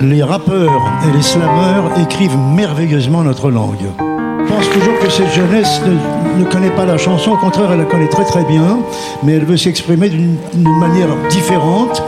[0.00, 3.90] les rappeurs et les slameurs écrivent merveilleusement notre langue.
[3.98, 5.80] Je pense toujours que cette jeunesse
[6.38, 8.78] ne, connaît pas la chanson, au contraire, elle la connaît très très bien,
[9.22, 10.38] mais elle veut s'exprimer d'une
[10.78, 12.02] manière différente.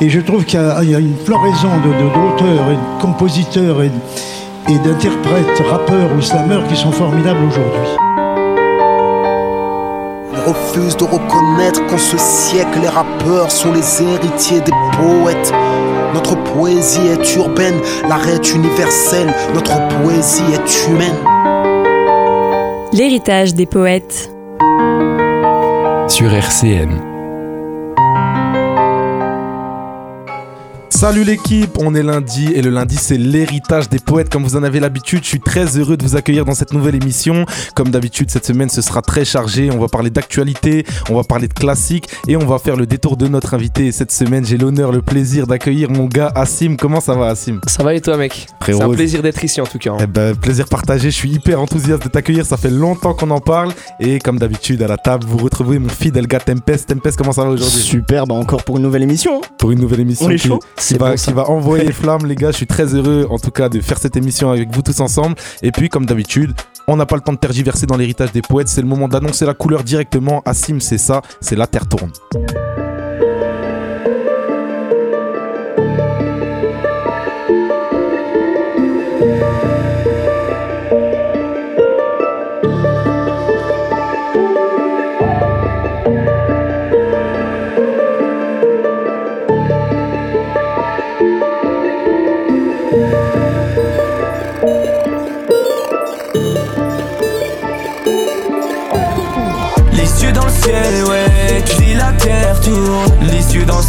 [0.00, 3.90] Et je trouve qu'il y, a une floraison d'auteurs et de compositeurs et,
[4.68, 7.96] et d'interprètes, rappeurs ou slameurs qui sont formidables aujourd'hui.
[10.46, 15.52] Refuse de reconnaître qu'en ce siècle, les rappeurs sont les héritiers des poètes.
[16.54, 21.16] Poésie est urbaine, l'arrêt est universel, notre poésie est humaine.
[22.92, 24.30] L'héritage des poètes.
[26.08, 27.11] Sur RCN.
[31.02, 34.62] Salut l'équipe, on est lundi et le lundi c'est l'héritage des poètes comme vous en
[34.62, 35.24] avez l'habitude.
[35.24, 37.44] Je suis très heureux de vous accueillir dans cette nouvelle émission.
[37.74, 39.68] Comme d'habitude cette semaine ce sera très chargé.
[39.72, 43.16] On va parler d'actualité, on va parler de classiques et on va faire le détour
[43.16, 43.90] de notre invité.
[43.90, 46.76] cette semaine j'ai l'honneur, le plaisir d'accueillir mon gars Assim.
[46.76, 48.46] Comment ça va Assim Ça va et toi mec?
[48.64, 49.90] C'est un plaisir d'être ici en tout cas.
[49.90, 49.98] Hein.
[50.02, 52.46] Eh ben, plaisir partagé, je suis hyper enthousiaste de t'accueillir.
[52.46, 55.88] Ça fait longtemps qu'on en parle et comme d'habitude à la table vous retrouvez mon
[55.88, 56.90] fidèle gars Tempest.
[56.90, 57.80] Tempest comment ça va aujourd'hui?
[57.80, 59.40] Super, bah encore pour une nouvelle émission.
[59.58, 60.26] Pour une nouvelle émission.
[60.26, 60.60] On est chaud
[60.91, 62.50] qui va envoyer les flammes, les gars.
[62.50, 65.36] Je suis très heureux, en tout cas, de faire cette émission avec vous tous ensemble.
[65.62, 66.54] Et puis, comme d'habitude,
[66.88, 68.68] on n'a pas le temps de tergiverser dans l'héritage des poètes.
[68.68, 70.42] C'est le moment d'annoncer la couleur directement.
[70.44, 72.10] Assim, c'est ça, c'est la terre tourne.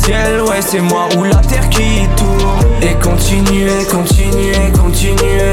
[0.03, 2.65] Ciel, ouais c'est moi ou la terre qui tourne.
[2.81, 5.52] Et continuer, continuer, continuer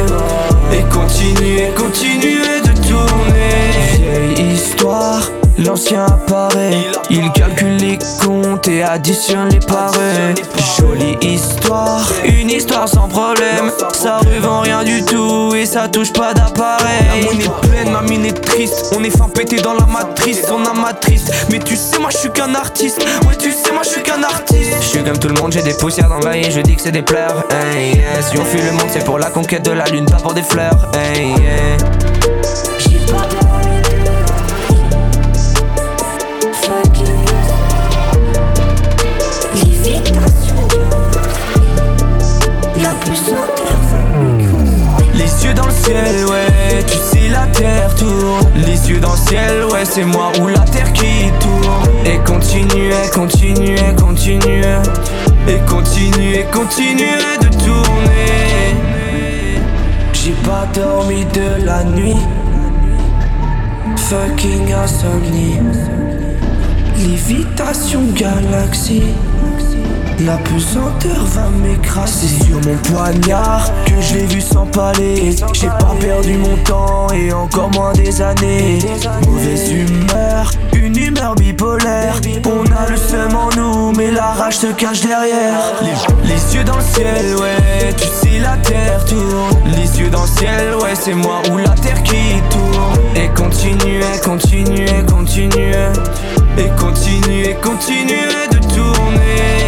[8.71, 10.35] et additionne les parets.
[10.79, 13.71] Jolie histoire, une histoire sans problème.
[13.93, 17.25] Ça revend rien du tout et ça touche pas d'appareil.
[17.25, 18.95] La mine est pleine, ma mine est triste.
[18.97, 21.27] On est fin pété dans la matrice, on a matrice.
[21.51, 23.05] Mais tu sais, moi je suis qu'un artiste.
[23.27, 24.77] Ouais, tu sais, moi je suis qu'un artiste.
[24.81, 26.93] Je suis comme tout le monde, j'ai des poussières dans l'œil je dis que c'est
[26.93, 27.45] des pleurs.
[28.21, 30.43] Si on fuit le monde, c'est pour la conquête de la lune, pas pour des
[30.43, 30.91] fleurs.
[30.95, 31.90] Hey, Les
[45.93, 48.47] ouais, tu sais la terre tourne.
[48.55, 51.89] Les yeux dans le ciel, ouais, c'est moi ou la terre qui tourne.
[52.05, 54.63] Et continue, continue, continue.
[55.49, 58.77] Et continue, continue de tourner.
[60.13, 62.17] J'ai pas dormi de la nuit.
[63.97, 65.59] Fucking insomnie.
[66.99, 69.15] Lévitation galaxie.
[70.27, 75.35] La pesanteur va m'écraser sur mon poignard Que je l'ai vu s'empaler.
[75.55, 78.79] J'ai pas perdu mon temps et encore moins des années.
[79.27, 82.21] Mauvaise humeur, une humeur bipolaire.
[82.45, 85.61] On a le seum en nous mais la rage se cache derrière.
[86.23, 89.63] Les, yeux dans le ciel, ouais, tu sais la terre tourne.
[89.77, 92.99] Les yeux dans le ciel, ouais, c'est moi ou la terre qui tourne.
[93.17, 95.73] Et continue, continue, continue
[96.59, 99.60] Et continue, continue de tourner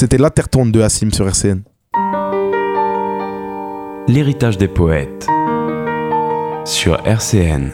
[0.00, 1.60] c'était La Terre tourne de Assim sur RCN.
[4.08, 5.26] L'héritage des poètes
[6.64, 7.68] sur RCN.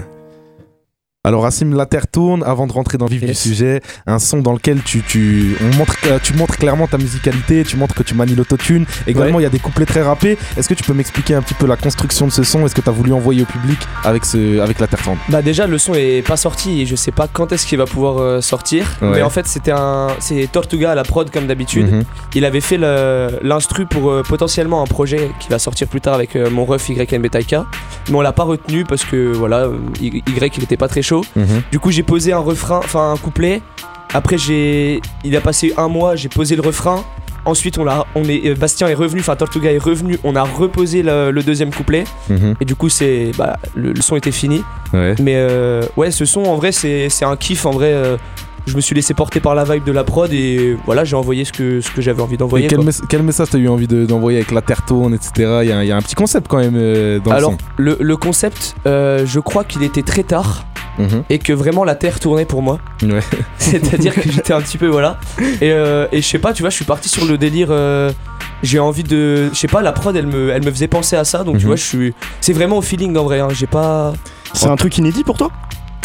[1.27, 2.45] Alors Assim, la terre tourne.
[2.45, 5.77] Avant de rentrer dans le vif du sujet, un son dans lequel tu, tu, on
[5.77, 8.87] montre, tu montres clairement ta musicalité, tu montres que tu manies l'autotune.
[9.09, 10.39] Également, il y a des couplets très rappés.
[10.57, 12.65] Est-ce que tu peux m'expliquer un petit peu la construction de ce son?
[12.65, 15.19] Est-ce que tu as voulu envoyer au public avec, ce, avec la terre tourne?
[15.29, 17.87] Bah déjà, le son est pas sorti et je sais pas quand est-ce qu'il va
[17.87, 18.87] pouvoir euh, sortir.
[19.03, 21.91] Mais en fait, c'était un, c'est Tortuga à la prod comme d'habitude.
[21.91, 22.05] Mhm.
[22.35, 26.37] Il avait fait l'instru pour euh, potentiellement un projet qui va sortir plus tard avec
[26.37, 27.67] euh, mon ref YNB Taika.
[28.11, 29.69] Mais on l'a pas retenu parce que voilà,
[30.01, 30.23] Y
[30.57, 31.16] il était pas très chaud.
[31.35, 31.63] Mhm.
[31.71, 33.63] Du coup, j'ai posé un refrain, enfin un couplet.
[34.15, 37.05] Après, j'ai, il a passé un mois, j'ai posé le refrain.
[37.45, 37.87] Ensuite, on
[38.17, 40.19] on est, euh, Bastien est revenu, enfin Tortuga est revenu.
[40.25, 42.05] On a reposé le, deuxième couplet.
[42.29, 42.57] Mhm.
[42.61, 44.63] Et du coup, c'est, bah, le, son était fini.
[44.93, 47.65] Mais euh, ouais, ce son, en vrai, c'est, un kiff.
[47.65, 48.17] En vrai, euh,
[48.67, 51.45] je me suis laissé porter par la vibe de la prod et voilà, j'ai envoyé
[51.45, 52.67] ce que, ce que j'avais envie d'envoyer.
[52.67, 55.61] Quel, quel, message t'as eu envie d'envoyer avec la terre tourne, etc.
[55.63, 57.65] Il y, a un petit concept quand même dans Alors, le son.
[57.77, 60.65] Le, le concept, je crois qu'il était très tard.
[60.99, 61.25] Mhm.
[61.29, 62.79] et que vraiment la terre tournait pour moi.
[63.03, 63.21] Ouais.
[63.59, 65.19] C'est-à-dire que j'étais un petit peu voilà.
[65.61, 67.69] Et, euh, et je sais pas, tu vois, je suis parti sur le délire.
[67.71, 68.11] euh,
[68.63, 71.25] j'ai envie de, je sais pas, la prod, elle me, elle me faisait penser à
[71.25, 71.45] ça.
[71.45, 71.67] Donc tu Mhm.
[71.67, 73.41] vois, je suis, c'est vraiment au feeling en vrai.
[73.41, 74.15] hein, j'ai pas.
[74.55, 75.51] C'est un truc inédit pour toi?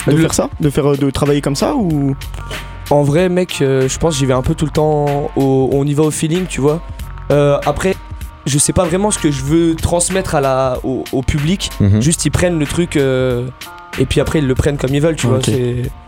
[0.08, 2.16] De Le- faire ça De faire euh, de travailler comme ça ou?
[2.90, 5.32] En vrai, mec, euh, je pense que j'y vais un peu tout le temps.
[5.36, 6.82] Au, on y va au feeling, tu vois.
[7.32, 7.96] Euh, après,
[8.46, 11.70] je sais pas vraiment ce que je veux transmettre à la, au, au public.
[11.80, 12.02] Mhm.
[12.02, 12.98] Juste, ils prennent le truc.
[12.98, 13.48] euh,
[14.00, 15.40] et puis après, ils le prennent comme ils veulent, tu vois.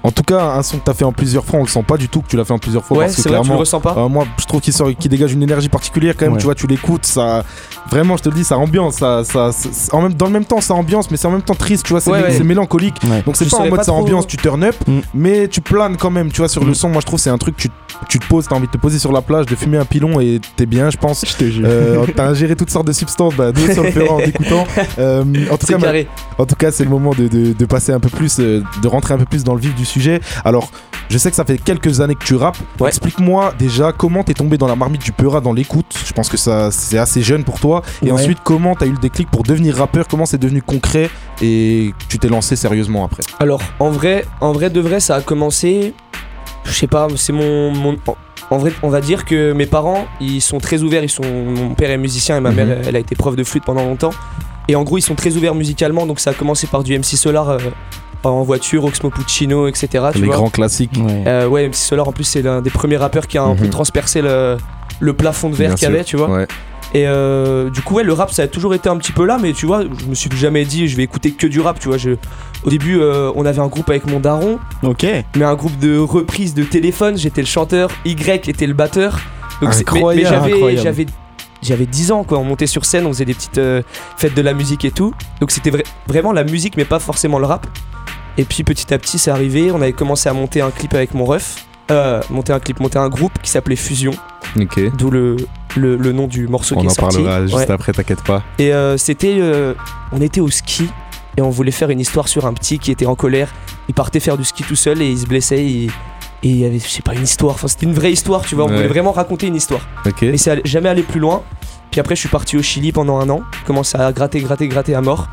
[0.03, 1.97] En tout cas, un son que t'as fait en plusieurs fois, on le sent pas
[1.97, 3.41] du tout que tu l'as fait en plusieurs fois Ouais, parce que c'est vrai, tu
[3.41, 3.59] le clairement.
[3.59, 3.95] ressens pas.
[3.97, 6.33] euh, moi, je trouve qu'il sort, qu'il dégage une énergie particulière quand même.
[6.33, 6.39] Ouais.
[6.39, 7.43] Tu vois, tu l'écoutes, ça,
[7.89, 10.45] vraiment, je te le dis, ça ambiance, ça, ça, ça- en même, dans le même
[10.45, 11.85] temps, ça ambiance, mais c'est en même temps triste.
[11.85, 12.31] Tu vois, c'est Ouais, ouais.
[12.31, 12.97] c'est mélancolique.
[13.09, 13.21] Ouais.
[13.25, 14.99] Donc c'est Je pas en mode pas ça trop- ambiance, tu turn up, Mm.
[15.13, 16.31] mais tu planes quand même.
[16.31, 16.75] Tu vois, sur le Mm.
[16.75, 17.69] son, moi je trouve c'est un truc tu,
[18.09, 20.19] tu te poses, t'as envie de te poser sur la plage, de fumer un pilon
[20.19, 21.23] et t'es bien, je pense.
[21.27, 21.65] Je te jure.
[21.67, 24.65] Euh, t'as ingéré toutes sortes de substances, bah, nous ça le en t'écoutant.
[24.99, 26.07] Euh, en tout cas, ma- carré.
[26.37, 28.87] en tout cas, c'est le moment de, de- de passer un peu plus, euh, de
[28.87, 30.19] rentrer un peu plus dans le vif du sujet.
[30.45, 30.69] Alors,
[31.09, 32.57] je sais que ça fait quelques années que tu rappes.
[32.79, 32.87] Ouais.
[32.89, 35.93] Explique-moi déjà comment t'es tombé dans la marmite du Peura dans l'écoute.
[36.05, 37.81] Je pense que ça c'est assez jeune pour toi.
[38.01, 38.11] Et Ouais.
[38.11, 40.07] ensuite, comment t'as eu le déclic pour devenir rappeur?
[40.07, 41.09] Comment c'est devenu concret?
[41.41, 45.21] Et tu t'es lancé sérieusement après Alors, en vrai, en vrai de vrai, ça a
[45.21, 45.93] commencé.
[46.65, 47.97] Je sais pas, c'est mon, mon-
[48.49, 51.03] en- vrai, on va dire que mes parents, ils sont très ouverts.
[51.03, 52.55] Ils sont, mon père est musicien et ma Mhm.
[52.55, 54.11] mère, elle a été prof de flûte pendant longtemps.
[54.67, 56.05] Et en gros, ils sont très ouverts musicalement.
[56.05, 57.57] Donc, ça a commencé par du MC Solar euh,
[58.23, 60.05] en voiture, Oxmo Puccino, etc.
[60.13, 60.35] Tu Les vois.
[60.37, 60.91] grands classiques.
[60.97, 61.23] Ouais.
[61.27, 63.65] Euh, ouais, MC Solar, en plus, c'est l'un des premiers rappeurs qui a un peu
[63.65, 63.69] Mhm.
[63.71, 64.57] transpercé le,
[65.01, 66.29] le plafond de verre qu'il y avait, tu vois.
[66.29, 66.47] Ouais.
[66.93, 69.39] Et euh, du coup, ouais, le rap, ça a toujours été un petit peu là,
[69.41, 71.87] mais tu vois, je me suis jamais dit, je vais écouter que du rap, tu
[71.87, 71.97] vois.
[71.97, 72.11] Je...
[72.63, 75.05] Au début, euh, on avait un groupe avec mon daron, Ok.
[75.35, 77.17] mais un groupe de reprises de téléphone.
[77.17, 79.19] J'étais le chanteur, Y était le batteur.
[79.61, 80.83] Donc c'est- mais- mais, Incroyable, j'avais, incroyable.
[80.83, 81.05] j'avais,
[81.63, 82.37] j'avais 10 ans, quoi.
[82.37, 83.81] On montait sur scène, on faisait des petites euh,
[84.17, 85.13] fêtes de la musique et tout.
[85.41, 87.65] Donc c'était vra- vraiment la musique, mais pas forcément le rap.
[88.37, 89.71] Et puis petit à petit, c'est arrivé.
[89.71, 91.65] On avait commencé à monter un clip avec mon ref.
[91.91, 94.13] Euh, monter un clip, monter un groupe qui s'appelait Fusion,
[94.97, 95.37] D'où le,
[95.75, 97.17] le, le nom du morceau On qui en est sorti.
[97.17, 97.71] parlera juste Ouais.
[97.71, 98.43] après, t'inquiète pas.
[98.59, 99.37] Et euh, c'était.
[99.39, 99.73] euh,
[100.11, 100.89] on était au ski
[101.37, 103.53] et on voulait faire une histoire sur un petit qui était en colère.
[103.89, 105.63] Il partait faire du ski tout seul et il se blessait.
[105.65, 107.55] Et, et il y avait, je sais pas, une histoire.
[107.55, 108.65] Enfin, c'était une vraie histoire, tu vois.
[108.65, 108.75] On Ouais.
[108.75, 109.81] voulait vraiment raconter une histoire.
[110.05, 110.23] Ok.
[110.23, 111.41] Et c'est jamais allé plus loin.
[111.89, 113.41] Puis après, je suis parti au Chili pendant un an.
[113.65, 115.29] Commencé à gratter, gratter, gratter à mort.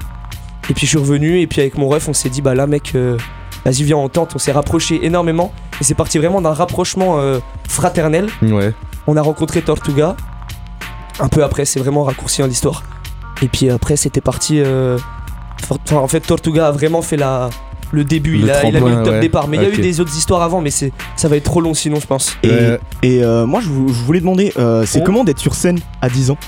[0.69, 1.41] Et puis je suis revenu.
[1.41, 3.17] Et puis avec mon ref, on s'est dit, bah là, mec, euh,
[3.65, 4.33] vas-y, viens, on tente.
[4.35, 5.53] On s'est rapproché énormément.
[5.81, 7.39] Et c'est parti vraiment d'un rapprochement euh,
[7.69, 8.29] fraternel.
[8.43, 8.73] Ouais.
[9.07, 10.17] On a rencontré Tortuga.
[11.19, 12.83] Un peu après, c'est vraiment raccourci dans l'histoire.
[13.43, 14.61] Et puis après, c'était parti.
[14.61, 14.99] euh,
[15.71, 17.51] enfin, en fait, Tortuga a vraiment fait la,
[17.93, 18.37] le début.
[18.37, 19.21] Le il, a, il a mis le top ouais.
[19.21, 19.49] départ.
[19.49, 21.61] Mais il y a eu des autres histoires avant, mais c'est, ça va être trop
[21.61, 22.37] long sinon, je pense.
[22.43, 25.05] Et, Euh, et euh, moi, je voulais demander, euh, c'est Oh.
[25.05, 26.39] comment d'être sur scène à 10 ans?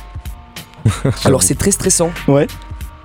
[1.25, 2.11] Alors, c'est très stressant.
[2.29, 2.47] Ouais.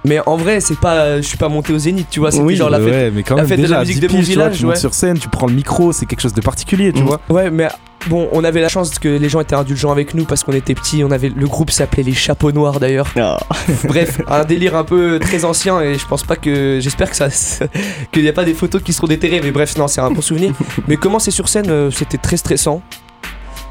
[0.07, 2.31] Mais en vrai, c'est pas, je suis pas monté au zénith, tu vois.
[2.31, 2.88] C'était Oui, genre la fête.
[2.88, 4.59] ouais, mais quand la fête de la musique 10 de mon piges, tu vois, village,
[4.59, 7.06] tu montes sur scène, tu prends le micro, c'est quelque chose de particulier, tu Mm.
[7.06, 7.19] vois.
[7.30, 7.68] Ouais, mais
[8.07, 10.75] bon, on avait la chance que les gens étaient indulgents avec nous parce qu'on était
[10.75, 11.04] petits.
[11.04, 13.07] On avait le groupe s'appelait les Chapeaux Noirs d'ailleurs.
[13.19, 13.38] Ah.
[13.86, 16.80] Bref, un délire un peu très ancien et je pense pas que.
[16.80, 17.27] J'espère que ça.
[18.12, 20.21] qu'il n'y a pas des photos qui seront déterrées, mais bref, non, c'est un bon
[20.21, 20.54] souvenir.
[20.88, 22.81] mais commencer sur scène, euh, c'était très stressant.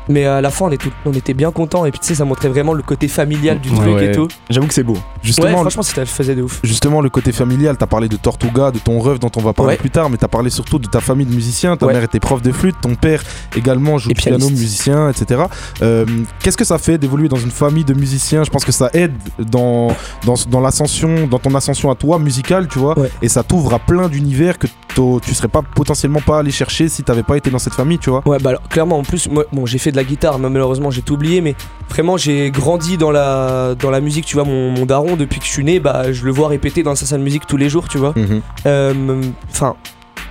[0.08, 2.14] Mais à la fin, on, est tout- on était bien contents et puis tu sais,
[2.14, 4.12] ça montrait vraiment le côté familial du Ouais, truc et ouais.
[4.12, 4.28] tout.
[4.50, 4.92] J'avoue que c'est beau.
[4.94, 6.60] Ouais, Justement, franchement, ça faisait de ouf.
[6.62, 9.72] Justement, le côté familial, t'as parlé de Tortuga, de ton rêve dont on va parler
[9.72, 9.76] Ouais.
[9.78, 11.76] plus tard, mais t'as parlé surtout de ta famille de musiciens.
[11.76, 11.92] Ta Ouais.
[11.92, 13.22] mère était prof de flûte, ton père
[13.56, 15.42] également joue Et du piano, musicien, etc.
[15.82, 16.04] Euh,
[16.40, 18.44] Qu'est-ce que ça fait d'évoluer dans une famille de musiciens?
[18.44, 19.88] Je pense que ça aide dans,
[20.24, 23.10] dans, dans l'ascension, dans ton ascension à toi musicale, tu vois, Ouais.
[23.22, 24.66] et ça t'ouvre à plein d'univers que
[25.22, 28.08] tu serais pas potentiellement pas allé chercher si t'avais pas été dans cette famille, tu
[28.08, 28.22] vois.
[28.26, 30.90] Ouais, bah alors, clairement, en plus, moi, bon, j'ai fait de la guitare, mais malheureusement,
[30.90, 31.54] j'ai tout oublié, mais
[31.88, 34.44] vraiment, j'ai grandi dans la, dans la musique, tu vois.
[34.44, 37.06] Mon, mon daron, depuis que je suis né, bah, je le vois répéter dans sa
[37.06, 38.12] salle de musique tous les jours, tu vois.
[38.16, 38.40] Mhm.
[38.66, 39.74] Euh, Enfin,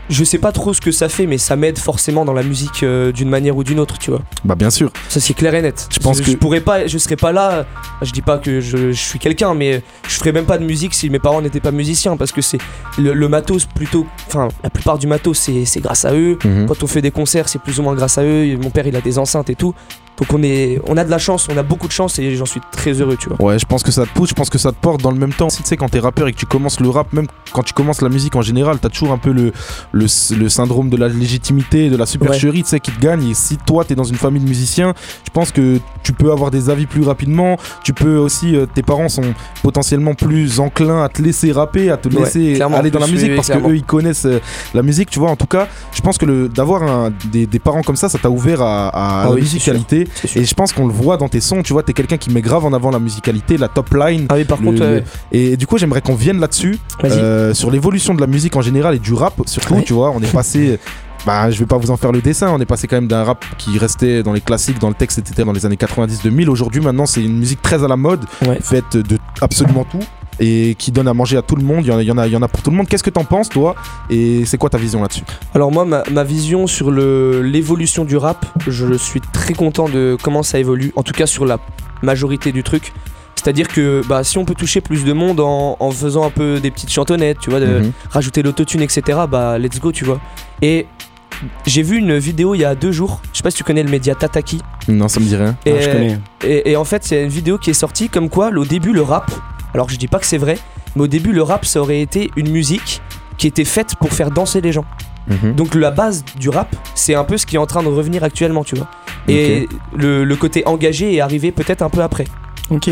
[0.10, 2.84] je sais pas trop ce que ça fait, mais ça m'aide forcément dans la musique
[2.84, 4.22] euh, d'une manière ou d'une autre, tu vois.
[4.44, 4.92] Bah bien sûr.
[5.10, 5.88] Ça, c'est clair et net.
[5.92, 7.66] Je pense je, que- je pourrais pas, je serais pas là.
[8.02, 10.94] Je dis pas que je, je suis quelqu'un, mais je ferais même pas de musique
[10.94, 12.60] si mes parents n'étaient pas musiciens, parce que c'est
[12.98, 14.06] le, le matos plutôt.
[14.28, 16.38] Enfin, la plupart du matos, c'est c'est grâce à eux.
[16.44, 16.68] Mhm.
[16.68, 18.58] Quand on fait des concerts, c'est plus ou moins grâce à eux.
[18.62, 19.74] Mon père, il a des enceintes et tout.
[20.18, 22.46] Donc on est, on a de la chance, on a beaucoup de chance et j'en
[22.46, 23.42] suis très heureux, tu vois.
[23.42, 25.18] Ouais, je pense que ça te pousse, je pense que ça te porte dans le
[25.18, 25.50] même temps.
[25.50, 27.74] Si tu sais, quand t'es rappeur et que tu commences le rap, même quand tu
[27.74, 29.52] commences la musique en général, t'as toujours un peu le,
[29.92, 30.06] le,
[30.38, 33.28] le syndrome de la légitimité, de la supercherie, tu sais, qui te gagne.
[33.28, 34.94] Et si toi, t'es dans une famille de musiciens,
[35.26, 37.58] je pense que tu peux avoir des avis plus rapidement.
[37.84, 41.98] Tu peux aussi, euh, tes parents sont potentiellement plus enclins à te laisser rapper, à
[41.98, 43.68] te Ouais, laisser aller dans la musique oui, parce clairement.
[43.68, 44.40] que eux, ils connaissent euh,
[44.74, 45.30] la musique, tu vois.
[45.30, 48.62] En tout cas, je pense que d'avoir des, des parents comme ça, ça t'a ouvert
[48.62, 50.05] à, à Ah la oui, musicalité.
[50.08, 50.40] Musicalité.
[50.40, 52.42] Et je pense qu'on le voit dans tes sons, tu vois, t'es quelqu'un qui met
[52.42, 54.26] grave en avant la musicalité, la top line.
[54.30, 57.72] Ah oui, par le- contre, euh, Et du coup, j'aimerais qu'on vienne là-dessus, euh, sur
[57.72, 59.84] l'évolution de la musique en général et du rap surtout, Ouais.
[59.84, 60.12] tu vois.
[60.12, 60.80] On est passé.
[61.26, 63.24] Bah, je vais pas vous en faire le dessin, on est passé quand même d'un
[63.24, 65.44] rap qui restait dans les classiques, dans le texte, etc.
[65.44, 66.48] dans les années 90-2000.
[66.50, 68.60] Aujourd'hui, maintenant, c'est une musique très à la mode, Ouais.
[68.62, 70.00] faite de absolument tout
[70.40, 71.84] et qui donne à manger à tout le monde.
[71.86, 72.76] Il y en a, il y en a, il y en a pour tout le
[72.78, 72.88] monde.
[72.88, 73.74] Qu'est-ce que t'en penses, toi?
[74.10, 75.24] Et c'est quoi ta vision là-dessus?
[75.56, 80.44] Alors moi, ma, ma vision sur l'évolution du rap, je suis très content de comment
[80.44, 81.58] ça évolue, en tout cas sur la
[82.02, 82.94] majorité du truc.
[83.36, 86.60] C'est-à-dire que bah, si on peut toucher plus de monde en, en faisant un peu
[86.60, 87.92] des petites chantonnettes, tu vois, de Mhm.
[88.10, 90.20] rajouter l'autotune, etc., bah let's go, tu vois.
[90.62, 90.88] Et
[91.66, 93.84] j'ai vu une vidéo il y a deux jours, je sais pas si tu connais
[93.84, 94.62] le média Tataki.
[94.88, 95.58] Non, ça me dit rien.
[95.66, 96.20] Et, je connais.
[96.44, 99.02] et, et en fait, c'est une vidéo qui est sortie comme quoi, au début, le
[99.02, 99.32] rap,
[99.74, 100.58] alors je dis pas que c'est vrai,
[100.96, 103.02] mais au début, le rap, ça aurait été une musique
[103.38, 104.86] qui était faite pour faire danser les gens.
[105.28, 105.56] Mhm.
[105.56, 108.24] Donc la base du rap, c'est un peu ce qui est en train de revenir
[108.24, 108.88] actuellement, tu vois.
[109.28, 112.26] Et le, le côté engagé est arrivé peut-être un peu après.
[112.70, 112.90] Ok.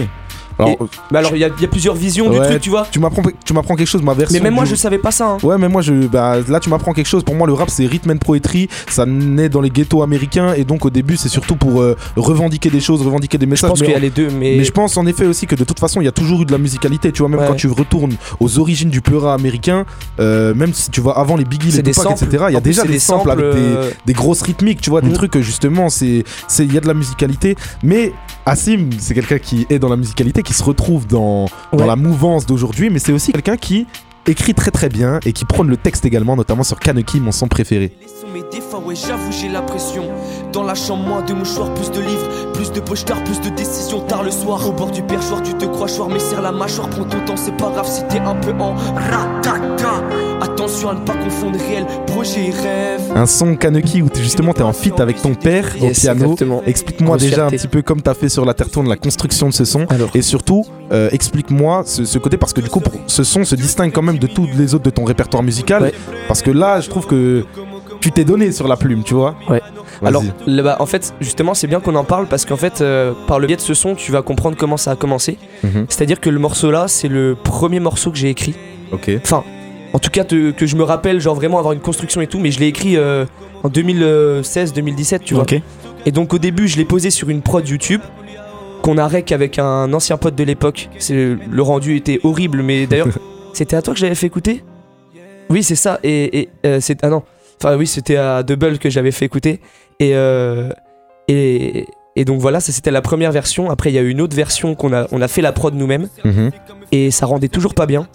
[0.60, 0.78] Alors,
[1.12, 2.88] Mais alors, il y, a- il y a plusieurs visions du truc, tu vois.
[2.92, 4.38] tu m'apprends, tu m'apprends quelque chose, ma version.
[4.38, 5.28] Mais même moi, du- je savais pas ça.
[5.32, 5.38] hein.
[5.44, 7.24] Ouais, mais moi, je, bah, là, tu m'apprends quelque chose.
[7.24, 8.68] Pour moi, le rap, c'est rhythm and poetry.
[8.90, 10.54] Ça naît dans les ghettos américains.
[10.54, 13.70] Et donc, au début, c'est surtout pour euh, revendiquer des choses, revendiquer des Je messages.
[13.70, 15.56] pense mais qu'il y a les deux, mais, mais je pense en effet aussi que
[15.56, 17.12] de toute façon, il y a toujours eu de la musicalité.
[17.12, 17.48] Tu vois, même Ouais.
[17.48, 19.86] quand tu retournes aux origines du pleura américain,
[20.20, 22.84] euh, même si tu vas avant les Biggie, les Tupac, etc., il y a déjà
[22.84, 25.14] des, samples avec des, euh, des grosses rythmiques, tu vois, des Mhm.
[25.14, 26.24] trucs justement, c'est,
[26.60, 27.56] il y a de la musicalité.
[27.84, 28.14] Mais
[28.46, 32.90] Assim, c'est quelqu'un qui est dans la musicalité, qui se retrouve dans, la mouvance d'aujourd'hui,
[32.90, 33.88] mais c'est aussi quelqu'un qui
[34.28, 37.48] écrit très très bien et qui prône le texte également, notamment sur Kaneki, mon son
[37.48, 37.94] préféré.
[38.34, 40.10] Mais des fois, ouais, j'avoue, j'ai la pression.
[40.54, 44.02] Dans la chambre, moins de mouchoirs, plus de livres, plus de posters, plus de décisions
[44.02, 44.68] tard le soir.
[44.70, 47.36] Au bord du perchoir, tu te crois choir, mais serre la mâchoire, prends ton temps,
[47.36, 50.04] c'est pas grave si t'es un peu en ratata.
[50.42, 53.02] Attention à ne pas confondre réel, projet et rêve.
[53.16, 55.90] Un son Kaneki où t'es- justement t'es en feat avec ton père au piano.
[56.26, 56.62] exactement.
[56.68, 59.54] Explique-moi déjà un petit peu comme t'as fait sur la Terre tourne la construction de
[59.54, 59.86] ce son.
[59.90, 63.44] Alors, Et surtout, euh, explique-moi ce, ce côté parce que du coup, pour- ce son
[63.44, 65.82] se distingue quand même de tous les autres de ton répertoire musical.
[65.82, 65.94] Ouais.
[66.28, 67.46] Parce que là, je trouve que
[68.04, 69.36] tu t'es donné sur la plume, tu vois.
[69.50, 69.62] Ouais.
[70.04, 73.40] Alors, bah, en fait, justement, c'est bien qu'on en parle parce qu'en fait, euh, par
[73.40, 75.38] le biais de ce son, tu vas comprendre comment ça a commencé.
[75.64, 75.86] Mhm.
[75.88, 78.56] C'est-à-dire que le morceau là, c'est le premier morceau que j'ai écrit.
[78.92, 79.10] ok.
[79.24, 79.46] Enfin,
[79.94, 82.40] en tout cas, te- que je me rappelle, genre vraiment avoir une construction et tout,
[82.40, 83.24] mais je l'ai écrit euh,
[83.64, 85.44] en 2016-2017, tu vois.
[85.44, 85.62] Ok.
[86.06, 88.02] Et donc, au début, je l'ai posé sur une prod YouTube
[88.82, 90.90] qu'on a rec avec un ancien pote de l'époque.
[91.00, 93.08] C'est- Le rendu était horrible, mais d'ailleurs,
[93.54, 94.62] c'était à toi que j'avais fait écouter?
[95.50, 96.00] Oui, c'est ça.
[96.04, 97.24] Et, et, euh, c'est ah non.
[97.64, 99.62] Enfin oui, c'était à Double que j'avais fait écouter.
[100.00, 100.70] Et euh,
[101.30, 103.70] et, et donc voilà, ça c'était la première version.
[103.70, 105.74] Après, il y a eu une autre version qu'on a on a fait la prod
[105.74, 106.52] nous-mêmes Mhm.
[106.92, 108.08] et ça rendait toujours pas bien.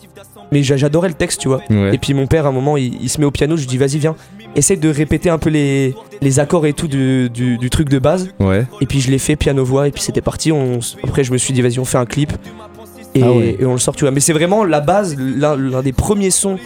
[0.52, 1.60] Mais j'a- j'adorais le texte, tu vois.
[1.68, 1.94] Ouais.
[1.94, 3.56] Et puis mon père, à un moment, il, il se met au piano.
[3.56, 4.16] Je lui dis, vas-y, viens,
[4.56, 7.98] essaye de répéter un peu les, les accords et tout du, du, du truc de
[7.98, 8.30] base.
[8.40, 8.64] Ouais.
[8.80, 9.88] Et puis je l'ai fait piano-voix.
[9.88, 10.50] Et puis c'était parti.
[10.52, 12.32] On, après, je me suis dit, vas-y, on fait un clip.
[13.14, 13.56] Et, Ah ouais.
[13.60, 14.10] et on le sort, tu vois.
[14.10, 16.58] Mais c'est vraiment la base, l'un des premiers sons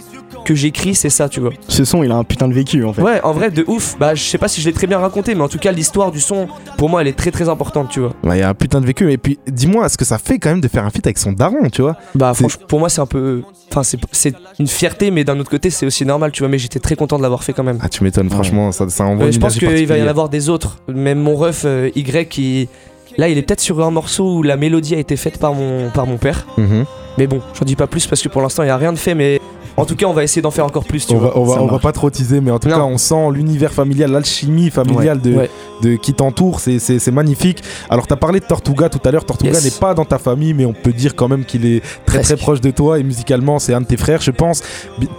[0.45, 1.51] que j'écris, c'est ça, tu vois.
[1.67, 3.01] Ce son, il a un putain de vécu en fait.
[3.01, 3.95] Ouais, en vrai, de ouf.
[3.99, 6.11] Bah, je sais pas si je l'ai très bien raconté, mais en tout cas, l'histoire
[6.11, 6.47] du son,
[6.77, 8.13] pour moi, elle est très très importante, tu vois.
[8.23, 9.11] Bah, Il y a un putain de vécu.
[9.11, 11.31] Et puis, dis-moi, ce que ça fait quand même de faire un feat avec son
[11.31, 11.95] daron, tu vois?
[12.15, 13.41] Bah, franchement, pour moi, c'est un peu.
[13.71, 16.49] Enfin, c'est- une fierté, mais d'un autre côté, c'est aussi normal, tu vois.
[16.49, 17.79] Mais j'étais très content de l'avoir fait quand même.
[17.81, 20.29] Ah, tu m'étonnes, franchement, ça, ça envoie une je pense qu'il va y en avoir
[20.29, 20.77] des autres.
[20.87, 22.69] Même mon ref euh, Y qui.
[23.17, 25.89] Là, il est peut-être sur un morceau où la mélodie a été faite par mon,
[25.91, 26.47] par mon père.
[26.57, 26.85] Mhm.
[27.19, 28.97] Mais bon, j'en dis pas plus parce que pour l'instant, il n'y a rien de
[28.97, 29.13] fait.
[29.13, 29.39] Mais
[29.77, 31.29] en tout cas, on va essayer d'en faire encore plus, tu On vois.
[31.29, 32.75] va, on, va, on pas trop teaser, mais en tout Non.
[32.75, 35.49] cas, on sent l'univers familial, l'alchimie familiale de, Ouais.
[35.81, 37.63] de qui t'entoure, c'est- magnifique.
[37.89, 39.25] Alors, tu as parlé de Tortuga tout à l'heure.
[39.25, 39.63] Tortuga Yes.
[39.65, 42.37] n'est pas dans ta famille, mais on peut dire quand même qu'il est très très
[42.37, 44.61] proche de toi et musicalement, c'est un de tes frères, je pense.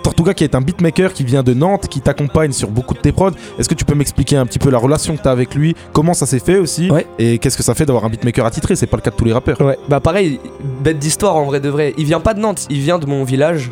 [0.03, 3.13] Tortuga qui est un beatmaker qui vient de Nantes, qui t'accompagne sur beaucoup de tes
[3.13, 3.31] prods.
[3.59, 5.75] Est-ce que tu peux m'expliquer un petit peu la relation que tu as avec lui?
[5.93, 6.91] Comment ça s'est fait aussi?
[6.91, 7.07] Ouais.
[7.19, 8.77] Et qu'est-ce que ça fait d'avoir un beatmaker attitré?
[8.77, 9.61] C'est pas le cas de tous les rappeurs.
[9.61, 10.41] Ouais, bah pareil,
[10.83, 11.95] bête d'histoire en vrai de vrai.
[11.99, 13.71] Il vient pas de Nantes, il vient de mon village.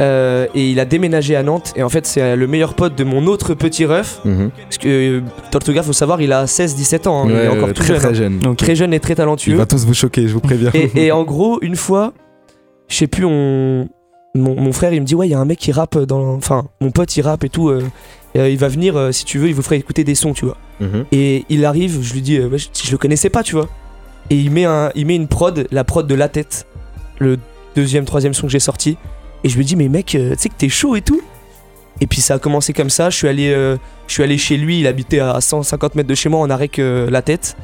[0.00, 1.72] Euh, et il a déménagé à Nantes.
[1.76, 4.20] Et en fait, c'est le meilleur pote de mon autre petit ref.
[4.24, 4.50] Mhm.
[4.62, 7.24] Parce que euh, Tortuga, faut savoir, il a 16-17 ans.
[7.24, 7.98] hein, il est encore ouais, tout très jeune.
[7.98, 8.14] très hein.
[8.14, 8.40] jeune.
[8.46, 8.56] Ok.
[8.56, 9.56] Très jeune et très Il talentueux.
[9.56, 10.70] va tous vous choquer, je vous préviens.
[10.74, 12.12] Et, et en gros, une fois,
[12.88, 13.88] je sais plus, on...
[14.34, 16.34] mon, mon frère il me dit Ouais, il y a un mec qui rappe dans.
[16.34, 17.68] Enfin, mon pote il rappe et tout.
[17.68, 17.82] euh,
[18.36, 20.44] euh, il va venir, euh, si tu veux, il vous ferait écouter des sons, tu
[20.44, 20.58] vois.
[20.80, 21.06] Mhm.
[21.12, 23.68] Et il arrive, je lui dis, euh, je, je le connaissais pas, tu vois.
[24.30, 26.66] Et il met, un, il met une prod, la prod de La Tête,
[27.18, 27.38] le
[27.74, 28.96] deuxième, troisième son que j'ai sorti.
[29.44, 31.20] Et je lui dis, mais mec, euh, tu sais que t'es chaud et tout.
[32.00, 33.10] Et puis ça a commencé comme ça.
[33.10, 33.76] Je suis allé, euh,
[34.06, 36.78] je suis allé chez lui, il habitait à 150 mètres de chez moi, on arrête
[36.78, 37.56] euh, La Tête.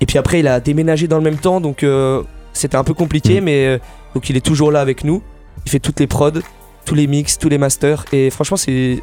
[0.00, 2.94] Et puis après, il a déménagé dans le même temps, donc euh, c'était un peu
[2.94, 3.44] compliqué, Mm.
[3.44, 3.78] mais euh,
[4.14, 5.22] donc il est toujours là avec nous.
[5.66, 6.30] Il fait toutes les prods,
[6.84, 8.04] tous les mix, tous les masters.
[8.12, 9.00] Et franchement, c'est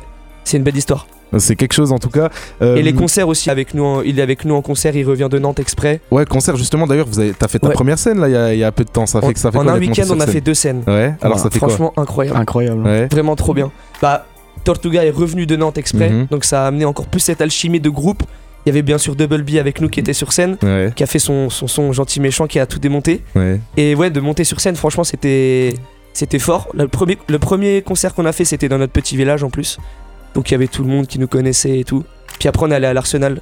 [0.54, 1.08] une belle histoire.
[1.38, 2.30] C'est quelque chose en tout cas.
[2.62, 5.28] Euh, et les concerts aussi avec nous, il est avec nous en concert, il revient
[5.30, 6.02] de Nantes exprès.
[6.12, 6.88] Ouais, concert justement.
[6.88, 9.06] D'ailleurs, vous avez, t'as fait ta première scène là, il y, a peu de temps.
[9.06, 10.84] Ça fait que ça fait En un week-end, on a fait deux scènes.
[10.88, 11.14] Ouais.
[11.22, 12.38] Alors ça fait Franchement, incroyable.
[12.38, 13.08] Incroyable.
[13.12, 13.72] Vraiment trop bien.
[14.02, 14.26] Bah,
[14.64, 16.28] Tortuga est revenu de Nantes exprès, mhm.
[16.30, 18.24] donc ça a amené encore plus cette alchimie de groupe.
[18.66, 20.58] Il y avait bien sûr Double B avec nous qui était sur scène,
[20.96, 23.22] qui a fait son, son, gentil méchant, qui a tout démonté.
[23.78, 25.74] Et ouais, de monter sur scène, franchement, c'était
[26.14, 26.68] c'était fort.
[26.74, 29.78] Le premier, le premier concert qu'on a fait, c'était dans notre petit village en plus.
[30.34, 32.04] Donc il y avait tout le monde qui nous connaissait et tout.
[32.40, 33.42] Puis après, on allait à l'Arsenal.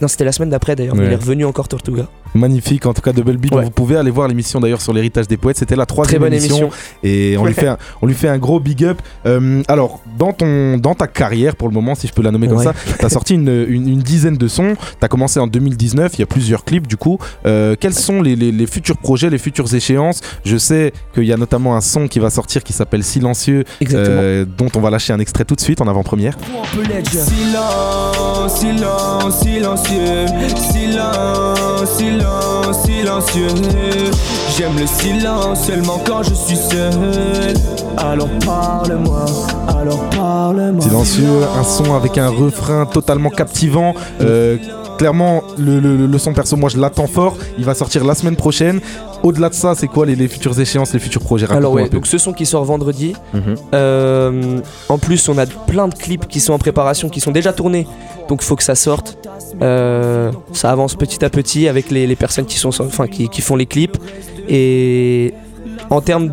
[0.00, 2.06] Non, c'était la semaine d'après d'ailleurs, mais il est revenu encore Tortuga.
[2.34, 3.46] Magnifique, en tout cas Double B.
[3.52, 5.58] Vous pouvez aller voir l'émission d'ailleurs sur l'héritage des poètes.
[5.58, 6.70] C'était la troisième émission,
[7.02, 9.00] Et on lui, fait un, on lui fait un gros big up.
[9.26, 12.48] Euh, alors, dans, ton, dans ta carrière, pour le moment, si je peux la nommer
[12.48, 14.74] comme ça, tu as sorti une, une, dizaine de sons.
[14.98, 16.12] Tu as commencé en 2019.
[16.14, 17.18] Il y a plusieurs clips du coup.
[17.46, 20.20] Euh, quels sont les, les, futurs projets, les futures échéances?
[20.44, 24.44] Je sais qu'il y a notamment un son qui va sortir qui s'appelle Silencieux, euh,
[24.44, 26.36] dont on va lâcher un extrait tout de suite en avant-première.
[27.04, 30.26] Silence, silence, silencieux,
[30.72, 32.21] silence, silence
[32.72, 33.48] silencieux.
[34.56, 37.54] J'aime le silence seulement quand je suis seul.
[37.96, 39.24] Alors parle-moi,
[39.68, 40.82] alors parle-moi.
[40.82, 43.94] Silencieux, un son avec un refrain totalement captivant.
[44.20, 44.56] Euh,
[44.98, 47.36] clairement, le, son perso, moi je l'attends fort.
[47.58, 48.80] Il va sortir la semaine prochaine.
[49.22, 51.50] Au-delà de ça, c'est quoi les, futures échéances, les futurs projets?
[51.50, 53.14] Alors ouais, donc ce son qui sort vendredi.
[53.32, 53.54] Mhm.
[53.74, 57.52] Euh, en plus, on a plein de clips qui sont en préparation, qui sont déjà
[57.52, 57.86] tournés.
[58.28, 59.18] Donc il faut que ça sorte.
[59.60, 63.56] Euh, ça avance petit à petit avec les, personnes qui, sont, enfin, qui, qui, font
[63.56, 63.96] les clips.
[64.48, 65.34] Et
[65.90, 66.30] en termes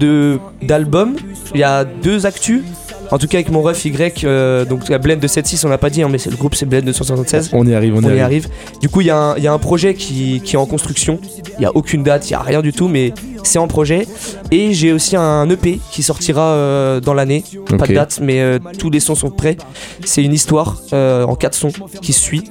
[0.61, 1.15] d'album,
[1.53, 2.63] il y a deux actus.
[3.11, 5.77] En tout cas, avec mon ref Y, euh, donc la blend de 7.6, on l'a
[5.77, 7.49] pas dit, hein, mais le groupe c'est Blend 276.
[7.53, 8.47] On y arrive, on, y, arrive.
[8.81, 11.19] Du coup, il y, a un projet qui, est en construction.
[11.57, 13.13] Il n'y a aucune date, il n'y a rien du tout, mais
[13.43, 14.07] c'est en projet.
[14.51, 17.43] Et j'ai aussi un EP qui sortira euh, dans l'année.
[17.77, 19.57] Pas de date, mais euh, tous les sons sont prêts.
[20.05, 22.43] C'est une histoire en quatre sons qui suit.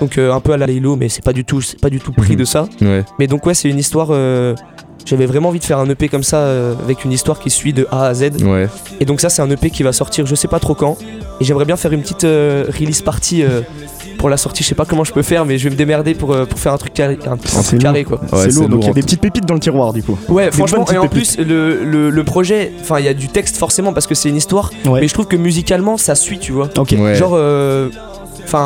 [0.00, 2.32] Donc un peu à la Laylo, mais c'est pas du tout, pas du tout pris
[2.32, 2.38] mhm.
[2.38, 2.68] de ça.
[3.18, 4.12] Mais donc ouais, c'est une histoire
[5.04, 7.72] j'avais vraiment envie de faire un EP comme ça euh, avec une histoire qui suit
[7.72, 8.42] de A à Z.
[8.42, 8.68] Ouais.
[9.00, 10.96] Et donc ça c'est un EP qui va sortir je sais pas trop quand.
[11.40, 13.62] Et j'aimerais bien faire une petite euh, release party euh,
[14.18, 14.62] pour la sortie.
[14.62, 16.72] Je sais pas comment je peux faire mais je vais me démerder pour, pour faire
[16.72, 18.20] un truc carré, un, carré quoi.
[18.34, 20.18] c'est lourd, donc il y a des petites pépites dans le tiroir du coup.
[20.28, 23.92] Ouais franchement et en plus le, le, projet, enfin il y a du texte forcément
[23.92, 24.70] parce que c'est une histoire.
[24.84, 26.68] Mais je trouve que musicalement ça suit tu vois.
[26.76, 26.94] Ok.
[27.14, 27.36] Genre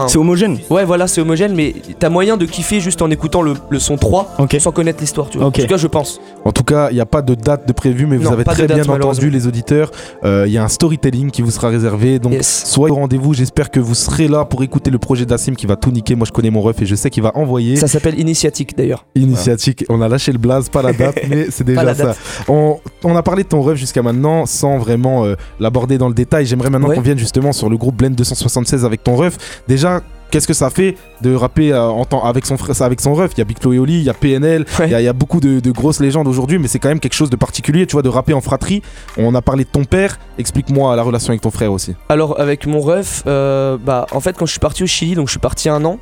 [0.09, 0.59] c'est homogène.
[0.71, 4.37] Ouais, voilà, c'est homogène, mais t'as moyen de kiffer juste en écoutant le, son 3
[4.59, 5.49] sans connaître l'histoire, tu vois.
[5.49, 6.21] En tout cas, je pense.
[6.45, 8.67] En tout cas, il n'y a pas de date de prévu, mais vous avez très
[8.67, 9.91] bien entendu les auditeurs.
[10.25, 12.19] Euh, il y a un storytelling qui vous sera réservé.
[12.19, 13.35] Donc, soyez au rendez-vous.
[13.35, 16.15] J'espère que vous serez là pour écouter le projet d'Assim qui va tout niquer.
[16.15, 17.77] Moi, je connais mon ref et je sais qu'il va envoyer.
[17.77, 19.07] Ça s'appelle Initiatique d'ailleurs.
[19.15, 19.85] Initiatique.
[19.89, 22.15] On a lâché le blaze, pas la date, mais c'est déjà ça.
[22.49, 22.79] On,
[23.17, 26.47] a parlé de ton ref jusqu'à maintenant sans vraiment euh, l'aborder dans le détail.
[26.47, 29.63] J'aimerais maintenant qu'on vienne justement sur le groupe Blend 276 avec ton ref.
[29.69, 30.03] Déjà,
[30.35, 33.31] qu'est-ce que ça fait de rapper euh, en avec son frère, avec son ref?
[33.35, 35.39] Il y a Big Flo et Oli, il y a PNL, il y, a beaucoup
[35.39, 38.09] de, grosses légendes aujourd'hui, mais c'est quand même quelque chose de particulier, tu vois, de
[38.09, 38.83] rapper en fratrie.
[39.17, 40.19] On a parlé de ton père.
[40.39, 41.95] Explique-moi la relation avec ton frère aussi.
[42.09, 45.29] Alors avec mon ref, euh, bah en fait quand je suis parti au Chili, donc
[45.29, 45.99] je suis parti un an.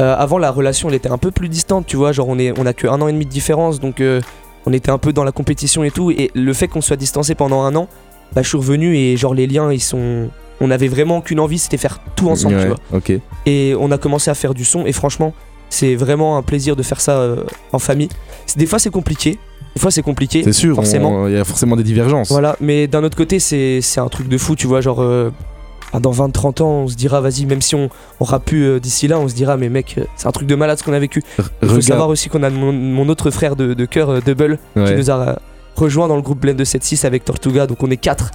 [0.00, 2.56] Euh, avant la relation elle était un peu plus distante, tu vois, genre on est
[2.58, 4.00] on a que un an et demi de différence, donc
[4.66, 6.12] on était un peu dans la compétition et tout.
[6.12, 7.88] Et le fait qu'on soit distancé pendant un an,
[8.34, 11.58] bah je suis revenu et genre les liens ils sont on avait vraiment qu'une envie,
[11.58, 13.00] c'était faire tout ensemble, tu vois.
[13.46, 15.34] Et on a commencé à faire du son, et franchement,
[15.70, 18.08] c'est vraiment un plaisir de faire ça euh, en famille.
[18.56, 19.38] Des fois, c'est compliqué.
[19.74, 20.42] Des fois, c'est compliqué.
[20.44, 21.26] C'est sûr, forcément.
[21.26, 22.30] Il y a forcément des divergences.
[22.30, 24.80] Voilà, mais d'un autre côté, c'est un truc de fou, tu vois.
[24.80, 25.32] Genre, euh,
[26.00, 27.90] dans 20-30 ans, on se dira, vas-y, même si on
[28.20, 30.78] aura pu euh, d'ici là, on se dira, mais mec, c'est un truc de malade
[30.78, 31.22] ce qu'on a vécu.
[31.62, 35.10] Il faut savoir aussi qu'on a mon, autre frère de, de cœur, Double, qui nous
[35.10, 35.38] a
[35.76, 38.30] rejoint dans le groupe Blend de 7-6 avec Tortuga, donc on est 4.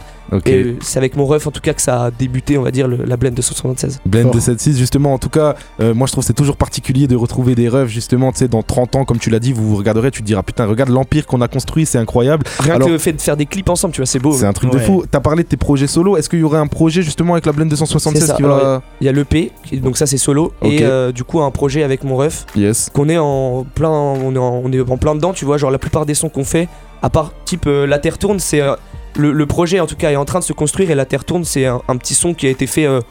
[0.45, 2.87] Et c'est avec mon ref en tout cas que ça a débuté, on va dire,
[2.87, 4.01] la Blend de 176.
[4.05, 7.15] Blend de 7-6, justement, en tout cas, euh, moi je trouve c'est toujours particulier de
[7.15, 9.75] retrouver des refs, justement, tu sais, dans 30 ans, comme tu l'as dit, vous vous
[9.77, 12.45] regarderez, tu te diras, putain, regarde l'empire qu'on a construit, c'est incroyable.
[12.59, 14.33] Rien que le fait de faire des clips ensemble, tu vois, c'est beau.
[14.33, 15.03] C'est un truc de fou.
[15.09, 17.51] T'as parlé de tes projets solo, est-ce qu'il y aurait un projet justement avec la
[17.51, 18.81] Blend 276 qui va.
[19.01, 22.03] Il y a l'EP, donc ça c'est solo, et euh, du coup un projet avec
[22.03, 22.89] mon ref, yes.
[22.93, 25.77] qu'on est en plein, on est on est en plein dedans, tu vois, genre la
[25.77, 26.67] plupart des sons qu'on fait,
[27.01, 28.75] à part type euh, La Terre tourne, c'est euh,
[29.15, 31.43] le, projet en tout cas est en train de se construire et La Terre tourne,
[31.43, 33.01] c'est un, petit son qui a été fait euh,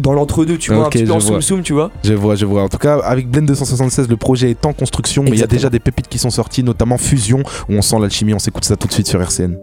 [0.00, 1.90] dans l'entre-deux, tu vois, un petit peu en soum tu vois.
[2.02, 2.62] Je vois, je vois.
[2.62, 5.46] En tout cas, avec Blend 276, le projet est en construction, mais il y a
[5.46, 8.34] déjà des pépites qui sont sorties, notamment Fusion, où on sent l'alchimie.
[8.34, 9.56] On s'écoute ça tout de suite sur RCN.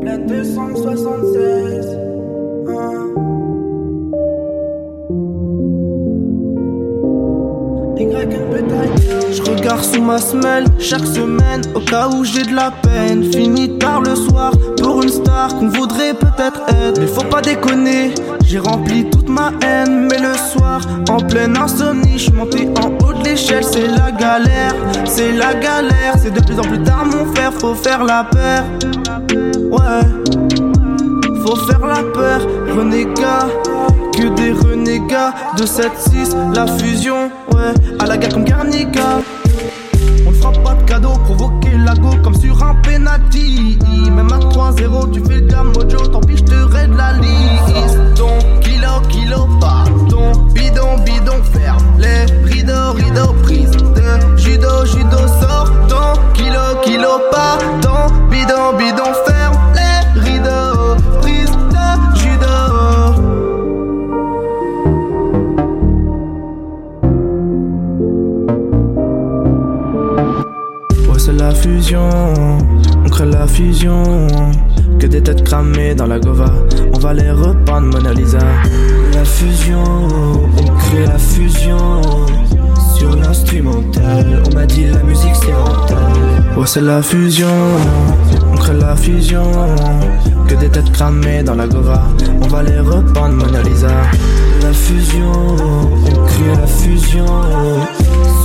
[0.00, 1.59] Blend 276.
[9.32, 13.30] Je regarde sous ma semelle chaque semaine au cas où j'ai de la peine.
[13.32, 16.16] Fini tard le soir, votre aide.
[16.98, 18.14] Mais faut pas déconner,
[18.44, 20.08] j'ai rempli toute ma haine.
[20.10, 23.64] Mais le soir, en pleine insomnie, je monté en haut de l'échelle.
[23.64, 26.14] C'est la galère, c'est la galère.
[26.16, 28.64] C'est de plus en plus tard, mon frère, faut faire la peur.
[29.70, 30.06] Ouais,
[31.44, 32.40] faut faire la peur,
[32.76, 33.48] renégat.
[34.20, 39.22] Que des renégats de 7-6, la fusion, ouais, à la guerre comme Garnica.
[40.26, 43.78] On ne fera pas de cadeau, provoquer la go comme sur un penalty.
[44.14, 47.96] Même à 3-0, tu fais gamme mojo, tant pis, je te raide la liste.
[48.14, 49.48] Ton kilo, kilo,
[50.10, 57.08] ton bidon, bidon, ferme les rideaux, rideaux, prise de judo, judo, sort ton kilo, kilo,
[57.80, 59.39] ton bidon, bidon, ferme
[71.60, 72.08] Ouais, c'est la fusion,
[73.04, 74.26] on crée la fusion.
[74.98, 76.52] Que des têtes cramées dans la gova,
[76.94, 78.38] on va les repeindre Mona Lisa.
[79.14, 79.84] La fusion,
[80.58, 82.00] on crée la fusion.
[82.96, 86.20] Sur l'instrumental, on m'a dit la musique c'est rentable.
[86.56, 87.48] Ouais, c'est la fusion,
[88.52, 89.44] on crée la fusion.
[90.48, 92.02] Que des têtes cramées dans la gova,
[92.42, 93.88] on va les repeindre Mona Lisa.
[94.62, 95.32] La fusion,
[96.06, 97.26] on crée la fusion.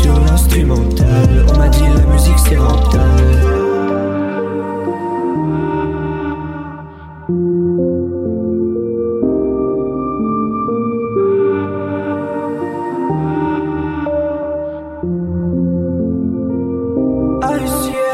[0.07, 3.23] On m'a dit la musique c'est rentable.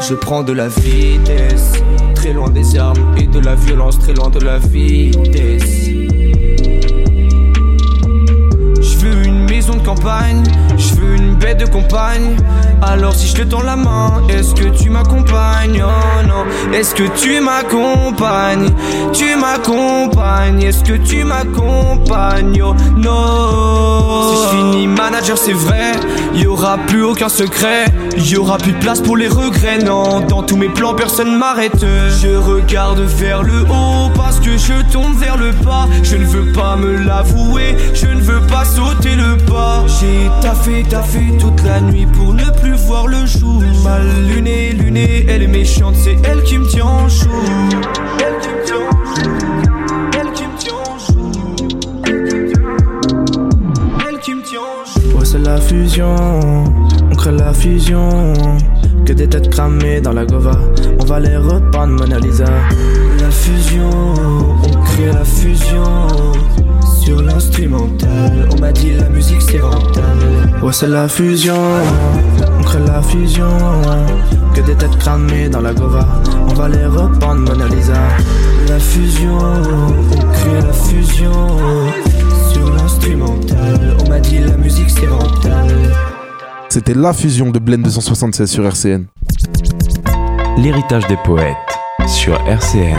[0.00, 1.72] Je prends de la vitesse,
[2.14, 5.88] très loin des armes et de la violence, très loin de la vitesse.
[10.76, 12.36] Je veux une bête de compagne.
[12.82, 15.84] Alors si je te tends la main, est-ce que tu m'accompagnes?
[15.84, 18.70] Oh non, est-ce que tu m'accompagnes?
[19.12, 22.62] Tu m'accompagnes, est-ce que tu m'accompagnes?
[22.62, 24.32] Oh non.
[24.32, 25.92] Si je finis manager c'est vrai,
[26.34, 27.86] y aura plus aucun secret,
[28.18, 31.84] y aura plus de place pour les regrets Non, dans tous mes plans personne m'arrête.
[32.20, 35.88] Je regarde vers le haut parce que je tombe vers le bas.
[36.02, 39.84] Je ne veux pas me l'avouer, je ne veux pas sauter le pas.
[40.00, 43.62] J'ai taffé, taffé toute la nuit pour ne plus voir le jour.
[43.84, 47.28] Mal luné, luné, elle est méchante, c'est elle qui me tient en joue.
[48.18, 49.72] Elle qui me tient en joue.
[50.20, 51.12] Elle qui me tient en joue.
[55.24, 56.51] C'est la fusion, on
[57.22, 58.32] crée la fusion
[59.06, 60.58] Que des têtes cramées dans la gova,
[61.00, 62.46] on va les repeindre Mona Lisa
[63.20, 63.90] La fusion,
[64.64, 66.08] on crée la fusion
[67.04, 70.62] sur l'instrumental, on m'a dit la musique c'est rentable.
[70.62, 71.56] Ouais, c'est la fusion,
[72.60, 73.58] on crée la fusion.
[74.54, 76.06] Que des têtes cramées dans la gova,
[76.48, 77.94] on va les repeindre Mona Lisa.
[78.68, 81.32] La fusion, on crée la fusion.
[82.52, 85.92] Sur l'instrumental, on m'a dit la musique c'est rentable.
[86.72, 89.04] C'était la fusion de Blend 276 sur RCN.
[90.56, 91.54] L'héritage des poètes
[92.08, 92.96] sur RCN.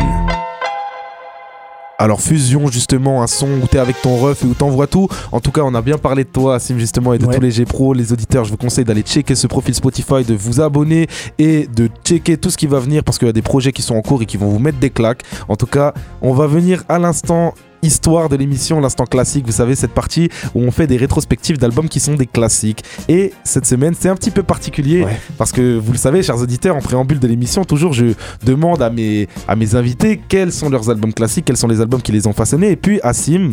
[1.97, 5.07] Alors fusion justement un son où t'es avec ton ref et où t'envoies tout.
[5.31, 7.33] En tout cas on a bien parlé de toi Sim justement et de Ouais.
[7.33, 8.45] tous les G-Pro, les auditeurs.
[8.45, 11.07] Je vous conseille d'aller checker ce profil Spotify, de vous abonner
[11.39, 13.81] et de checker tout ce qui va venir parce qu'il y a des projets qui
[13.81, 15.23] sont en cours et qui vont vous mettre des claques.
[15.49, 19.76] En tout cas on va venir à l'instant histoire de l'émission, l'instant classique, vous savez,
[19.76, 22.84] cette partie où on fait des rétrospectives d'albums qui sont des classiques.
[23.08, 25.19] Et cette semaine, c'est un petit peu particulier Ouais.
[25.38, 28.13] parce que vous le savez, chers auditeurs, en préambule de l'émission, toujours je
[28.46, 32.02] demande à mes, à mes invités quels sont leurs albums classiques, quels sont les albums
[32.02, 32.72] qui les ont façonnés.
[32.72, 33.52] Et puis, Assim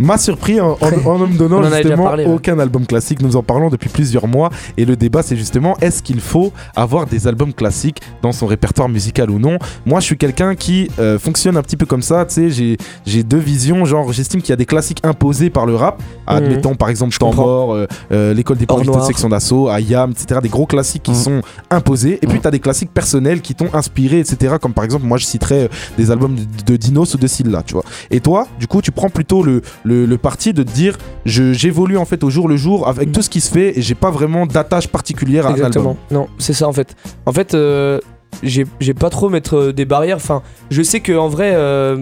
[0.00, 2.32] m'a surpris en, en- en ne me donnant justement parlé, ouais.
[2.32, 3.20] aucun album classique.
[3.22, 4.50] Nous en parlons depuis plusieurs mois.
[4.76, 8.88] Et le débat, c'est justement est-ce qu'il faut avoir des albums classiques dans son répertoire
[8.88, 9.58] musical ou non?
[9.86, 12.24] Moi, je suis quelqu'un qui euh, fonctionne un petit peu comme ça.
[12.24, 13.84] Tu sais, j'ai- j'ai deux visions.
[13.84, 16.02] Genre, j'estime qu'il y a des classiques imposés par le rap.
[16.36, 20.40] Admettons, par exemple, Temps mort, euh, euh, l'école des de section d'assaut, Ayam, etc.
[20.42, 21.16] Des gros classiques qui Mhm.
[21.16, 21.40] sont
[21.70, 22.18] imposés.
[22.22, 22.42] Et puis, Mhm.
[22.42, 24.54] tu as des classiques personnels qui t'ont inspiré, etc.
[24.60, 27.62] Comme par exemple, moi, je citerais euh, des albums de, de Dinos ou de Silla,
[27.62, 27.84] tu vois.
[28.10, 31.52] Et toi, du coup, tu prends plutôt le, le, le parti de te dire je-
[31.52, 33.94] j'évolue en fait au jour le jour avec tout ce qui se fait et j'ai
[33.94, 35.66] pas vraiment d'attache particulière à un album.
[35.66, 35.96] Exactement.
[36.10, 36.94] Non, c'est ça en fait.
[37.26, 37.98] En fait, euh,
[38.42, 40.16] j'ai j'ai pas trop mettre des barrières.
[40.16, 41.98] Enfin, je sais que en vrai, euh,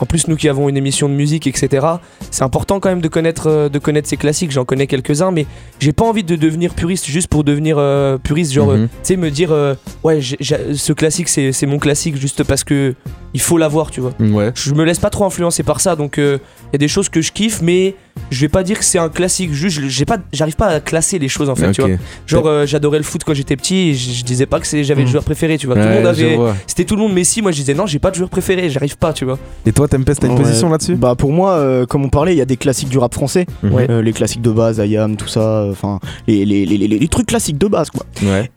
[0.00, 1.86] en plus nous qui avons une émission de musique, etc.
[2.30, 4.50] C'est important quand même de connaître, euh, de connaître ces classiques.
[4.50, 5.46] J'en connais quelques-uns, mais
[5.78, 8.52] j'ai pas envie de devenir puriste juste pour devenir euh, puriste.
[8.52, 8.88] Genre, Mhm.
[8.88, 12.94] tu sais, me dire euh, ouais, ce classique c'est c'est mon classique juste parce que
[13.34, 14.12] il faut l'avoir, tu vois.
[14.18, 14.50] Ouais.
[14.54, 16.40] Je me laisse pas trop influencer par ça, donc il
[16.72, 17.94] y a des choses que je kiffe, mais
[18.30, 21.18] je vais pas dire que c'est un classique, juste j'ai pas, j'arrive pas à classer
[21.18, 21.90] les choses en fait, tu vois.
[22.26, 25.10] Genre euh, j'adorais le foot quand j'étais petit, je, disais pas que j'avais le mm.
[25.10, 25.76] joueur préféré, tu vois.
[25.76, 28.10] tout le monde avait, c'était tout le monde Messi, moi je disais non, j'ai pas
[28.10, 29.38] de joueur préféré, j'arrive pas, tu vois.
[29.66, 30.94] Et toi, Tempest, t'as une position là-dessus?
[30.94, 33.46] Bah pour moi, euh, comme on parlait, il y a des classiques du rap français,
[33.62, 33.72] mhm.
[33.90, 37.58] euh, les classiques de base, Ayam, tout ça, enfin les, les, les, les, trucs classiques
[37.58, 38.06] de base quoi.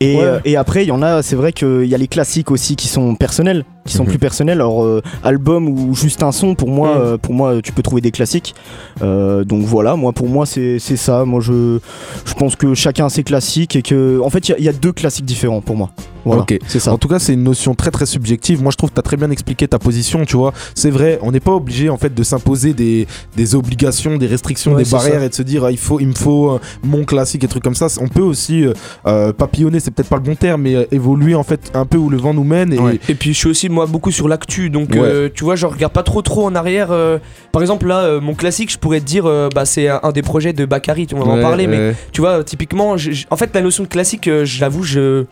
[0.00, 2.76] Et, et après il y en a, c'est vrai qu'il y a les classiques aussi
[2.76, 4.10] qui sont personnels qui sont mhm.
[4.10, 4.60] plus personnels.
[4.60, 7.02] Alors euh, album ou juste un son, pour moi, mhm.
[7.02, 8.54] euh, pour moi, tu peux trouver des classiques.
[9.02, 11.24] Euh, donc voilà, moi pour moi c'est ça.
[11.24, 11.78] Moi je,
[12.24, 14.72] je pense que chacun a ses classiques et que en fait il y, y, a
[14.72, 15.90] deux classiques différents pour moi.
[16.24, 16.92] Ok, c'est ça.
[16.92, 18.62] En tout cas, c'est une notion très très subjective.
[18.62, 20.24] Moi, je trouve que tu as très bien expliqué ta position.
[20.24, 23.06] Tu vois, c'est vrai, on n'est pas obligé en fait de s'imposer des,
[23.36, 26.14] des, obligations, des restrictions, des barrières et de se dire ah, il faut, il me
[26.14, 27.86] faut mon classique et trucs comme ça.
[28.00, 28.64] On peut aussi
[29.04, 32.16] papillonner, c'est peut-être pas le bon terme, mais évoluer en fait un peu où le
[32.16, 32.72] vent nous mène.
[32.72, 35.66] Et, et puis je suis aussi moi beaucoup sur l'actu, donc euh, tu vois, je
[35.66, 36.88] regarde pas trop trop en arrière.
[36.90, 37.18] Euh.
[37.52, 40.52] par exemple, là, euh, mon classique, je pourrais te dire, bah, c'est un, des projets
[40.52, 42.96] de Bakary, on va en parler, mais tu vois, typiquement,
[43.30, 45.24] en fait, la notion de classique, j'avoue, je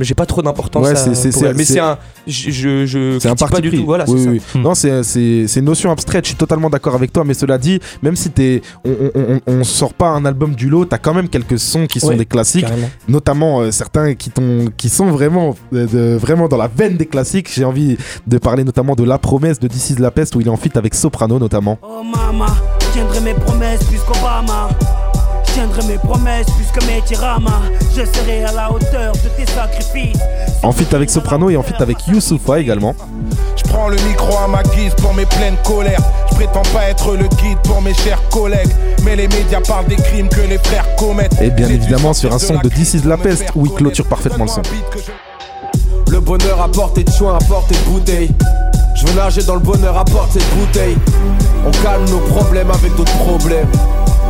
[0.00, 0.86] j'ai pas trop d'importance.
[0.86, 2.50] Ouais, c'est, mais c'est un, je,
[2.86, 3.84] je, c'est un parti pas du tout.
[3.84, 4.30] Voilà, c'est ça.
[4.30, 4.62] Hmm.
[4.62, 6.24] Non, c'est, c'est, une notion abstraite.
[6.24, 7.24] Je suis totalement d'accord avec toi.
[7.24, 10.86] Mais cela dit, même si t'es, on, on, on, sort pas un album du lot,
[10.86, 12.66] t'as quand même quelques sons qui sont des classiques,
[13.08, 14.30] notamment euh, certains qui,
[14.76, 17.50] qui sont vraiment, euh, vraiment dans la veine des classiques.
[17.52, 20.50] J'ai envie de parler notamment de La Promesse de This la Peste où il est
[20.50, 21.78] en fit avec Soprano notamment.
[21.82, 22.46] Oh mama,
[22.92, 24.68] tiendrai mes promesses plus qu'Obama
[25.58, 30.20] tiendrai mes promesses puisque mes tiramas, je serai à la hauteur de tes sacrifices.
[30.62, 32.94] En fit avec Soprano et en fit avec Youssoufa également.
[33.56, 36.00] Je prends le micro à ma guise pour mes pleines colères.
[36.30, 38.70] Je prétends pas être le guide pour mes chers collègues.
[39.02, 41.40] Mais les médias parlent des crimes que les frères commettent.
[41.40, 44.44] Et bien évidemment sur un son de This is la peste où il clôture parfaitement
[44.44, 44.62] le son.
[46.08, 48.30] Le bonheur à portée de soin, à portée de bouteille.
[48.94, 50.96] Je veux nager dans le bonheur à portée de bouteille.
[51.66, 53.66] On calme nos problèmes avec d'autres problèmes.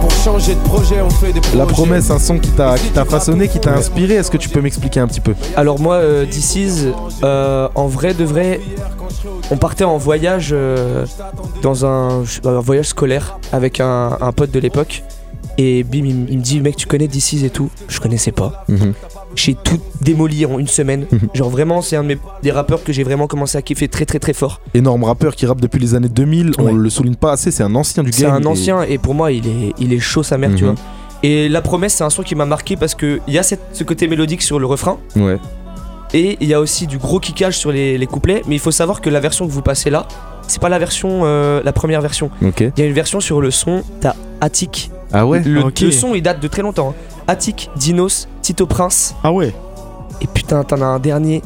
[0.01, 1.59] Pour changer de projet, on fait des projets.
[1.59, 4.15] La promesse, un son qui t'a façonné, qui t'a inspiré.
[4.15, 5.35] Est-ce que tu peux m'expliquer un petit peu?
[5.57, 6.27] Alors moi, euh,
[7.23, 8.61] euh, en vrai de vrai,
[9.51, 11.07] on partait en voyage euh,
[11.63, 15.03] dans un, voyage scolaire avec un, pote de l'époque.
[15.61, 17.69] Et bim, il, me dit, mec, tu connais DC's et tout?
[17.89, 18.65] Je connaissais pas.
[18.69, 18.95] Mhm
[19.39, 21.07] j'ai tout démoli en une semaine.
[21.11, 21.21] Mhm.
[21.35, 24.05] Genre vraiment, c'est un de mes, des rappeurs que j'ai vraiment commencé à kiffer très
[24.05, 24.61] très très fort.
[24.75, 27.75] Énorme rappeur qui rappe depuis les années 2000, on le souligne pas assez, c'est un
[27.75, 28.19] ancien du game.
[28.19, 30.73] C'est un ancien et pour moi, il est, il est chaud sa mère, tu mhm.
[30.73, 30.81] vois.
[31.23, 33.85] Et La Promesse, c'est un son qui m'a marqué parce qu'il y a cette, ce
[33.85, 34.99] côté mélodique sur le refrain.
[35.17, 35.39] Ouais.
[36.15, 38.43] Et il y a aussi du gros kickage sur les, les, couplets.
[38.47, 40.07] Mais il faut savoir que la version que vous passez là,
[40.47, 42.31] c'est pas la version, euh, la première version.
[42.41, 44.91] Il y a une version sur le son, t'as Attic.
[45.13, 46.95] Ah ouais le, le, son, il date de très longtemps.
[46.97, 47.18] Hein.
[47.29, 49.15] Attic, Dinos, Tito Prince.
[49.23, 49.55] Ah ouais.
[50.23, 51.43] Et putain, t'en as un dernier.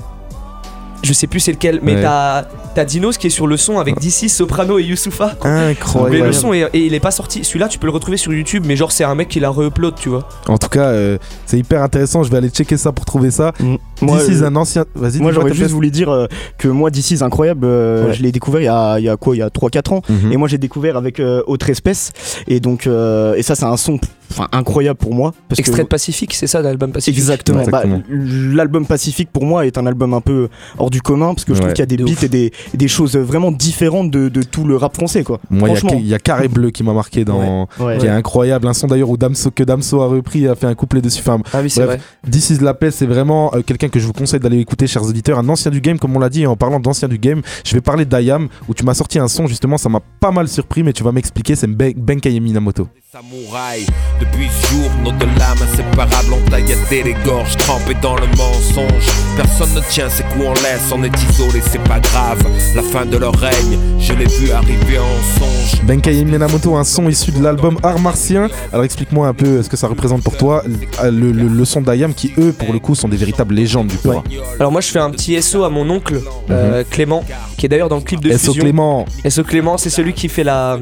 [1.03, 3.99] Je sais plus c'est lequel, mais t'as T'as Dinos qui est sur le son avec
[4.01, 5.37] DC, Soprano et Youssoufa.
[5.43, 6.17] Incroyable.
[6.17, 7.45] Mais le son est, et il est pas sorti.
[7.45, 9.95] Celui-là, tu peux le retrouver sur YouTube, mais genre, c'est un mec qui l'a re-upload,
[9.95, 10.27] tu vois.
[10.49, 12.23] En tout cas, euh, c'est hyper intéressant.
[12.23, 13.53] Je vais aller checker ça pour trouver ça.
[13.61, 13.75] Mm.
[14.01, 14.87] Moi, DC, euh, un ancien.
[14.95, 17.67] Vas-y, Moi, j'aurais juste voulu dire euh, que moi, DC, c'est incroyable.
[17.67, 20.03] Je l'ai découvert il y, a, il y a quoi Il y a 3-4 ans.
[20.09, 20.33] Mhm.
[20.33, 22.13] Et moi, j'ai découvert avec Autre Espèce.
[22.49, 23.99] Et donc, et ça, c'est un son
[24.33, 25.33] enfin incroyable pour moi.
[25.49, 27.65] Parce Extrait de Pacifique, c'est ça l'album Pacifique Exactement.
[27.65, 31.55] Bah, l'album Pacifique pour moi est un album un peu hors du commun parce que
[31.55, 34.43] je trouve qu'il y a des beats et des, des, choses vraiment différentes de, de,
[34.43, 35.41] tout le rap français quoi.
[35.51, 38.87] Moi il y, a Carré Bleu qui m'a marqué dans qui est incroyable, un son
[38.87, 41.21] d'ailleurs où Damso que Damso a repris a fait un couplet dessus.
[41.21, 42.01] Enfin, ah oui, c'est vrai.
[42.31, 45.05] This is la paix, c'est vraiment euh, quelqu'un que je vous conseille d'aller écouter chers
[45.05, 47.43] auditeurs, un ancien du game comme on l'a dit et en parlant d'ancien du game,
[47.65, 50.49] je vais parler d'Ayam où tu m'as sorti un son justement, ça m'a pas mal
[50.49, 52.89] surpris mais tu vas m'expliquer, c'est Benkei Minamoto.
[53.13, 53.85] Samouraï,
[54.21, 59.07] depuis ce jour, nos deux lames inséparables ont tailladé les gorges, trempées dans le mensonge.
[59.37, 62.43] Personne ne tient ses coups en laisse, on est isolé, c'est pas grave.
[62.75, 65.83] La fin de leur règne, je l'ai vu arriver en songe.
[65.83, 68.49] Benkai Minamoto, un son issu de l'album Art Martien.
[68.73, 70.63] Alors explique-moi un peu ce que ça représente pour toi,
[71.03, 74.25] le, le, son d'Ayam qui, eux, pour le coup, sont des véritables légendes du poids.
[74.59, 76.85] Alors moi, je fais un petit SO à mon oncle, euh, mhm.
[76.87, 77.25] Clément,
[77.59, 79.05] qui est d'ailleurs dans le clip de SO Clément.
[79.29, 80.79] SO Clément, c'est celui qui fait la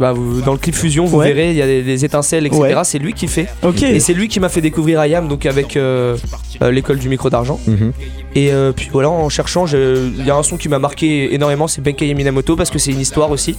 [0.00, 0.14] bah,
[0.46, 2.80] dans le clip Fusion, vous verrez, il y a des, étincelles, etc.
[2.84, 3.48] C'est lui qui fait.
[3.82, 6.16] Et c'est lui qui m'a fait découvrir IAM, donc avec euh,
[6.62, 7.60] euh, l'école du micro d'argent.
[7.66, 7.92] Mhm.
[8.34, 11.68] Et euh, puis voilà, en cherchant, il y a un son qui m'a marqué énormément,
[11.68, 13.56] c'est Benkei Minamoto, parce que c'est une histoire aussi.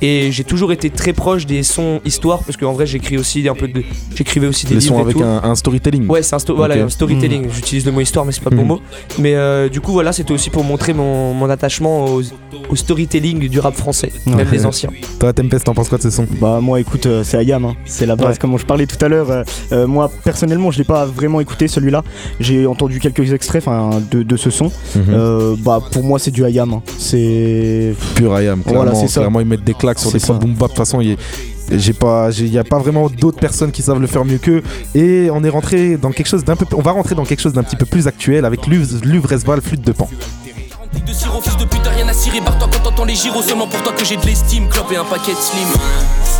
[0.00, 3.54] Et j'ai toujours été très proche des sons histoire, parce qu'en vrai, j'écris aussi un
[3.54, 3.82] peu de.
[4.14, 6.06] J'écrivais aussi des, sons avec Un, storytelling.
[6.08, 7.46] Ouais, c'est un, voilà, storytelling.
[7.46, 7.52] Mhm.
[7.52, 8.68] J'utilise le mot histoire, mais c'est pas le bon mhm.
[8.68, 8.80] mot.
[9.18, 14.12] Mais du coup, voilà, c'était aussi pour montrer mon, attachement au, storytelling du rap français,
[14.26, 14.90] même des anciens.
[15.18, 17.74] Toi, Tempest, t'en penses quoi de ce son Bah, moi, écoute, euh, c'est Ayam, hein.
[17.86, 19.30] c'est la base, comme je parlais tout à l'heure.
[19.30, 22.02] Euh, euh, moi, personnellement, je l'ai pas vraiment écouté celui-là.
[22.40, 23.64] J'ai entendu quelques extraits
[24.10, 24.70] de, de ce son.
[24.96, 25.56] Mhm.
[25.64, 26.74] bah, pour moi, c'est du Ayam.
[26.74, 26.82] Hein.
[26.98, 28.62] C'est pur Ayam.
[28.62, 29.20] Clairement, voilà, ça.
[29.20, 30.62] Clairement, ils mettent des claques sur des sons boom bap.
[30.62, 31.16] De toute façon, il
[31.70, 34.62] j'ai pas, il n'y a pas vraiment d'autres personnes qui savent le faire mieux qu'eux.
[34.94, 37.54] Et on est rentré dans quelque chose d'un peu, on va rentrer dans quelque chose
[37.54, 40.08] d'un petit peu plus actuel avec Luvresval, flûte de pan.
[40.92, 41.12] De
[42.12, 42.40] à cirer.
[42.40, 43.42] Barre-toi quand t'entends les gyros.
[43.42, 44.68] Seulement pour toi que j'ai de l'estime.
[44.68, 45.68] Clope et un paquet de slim.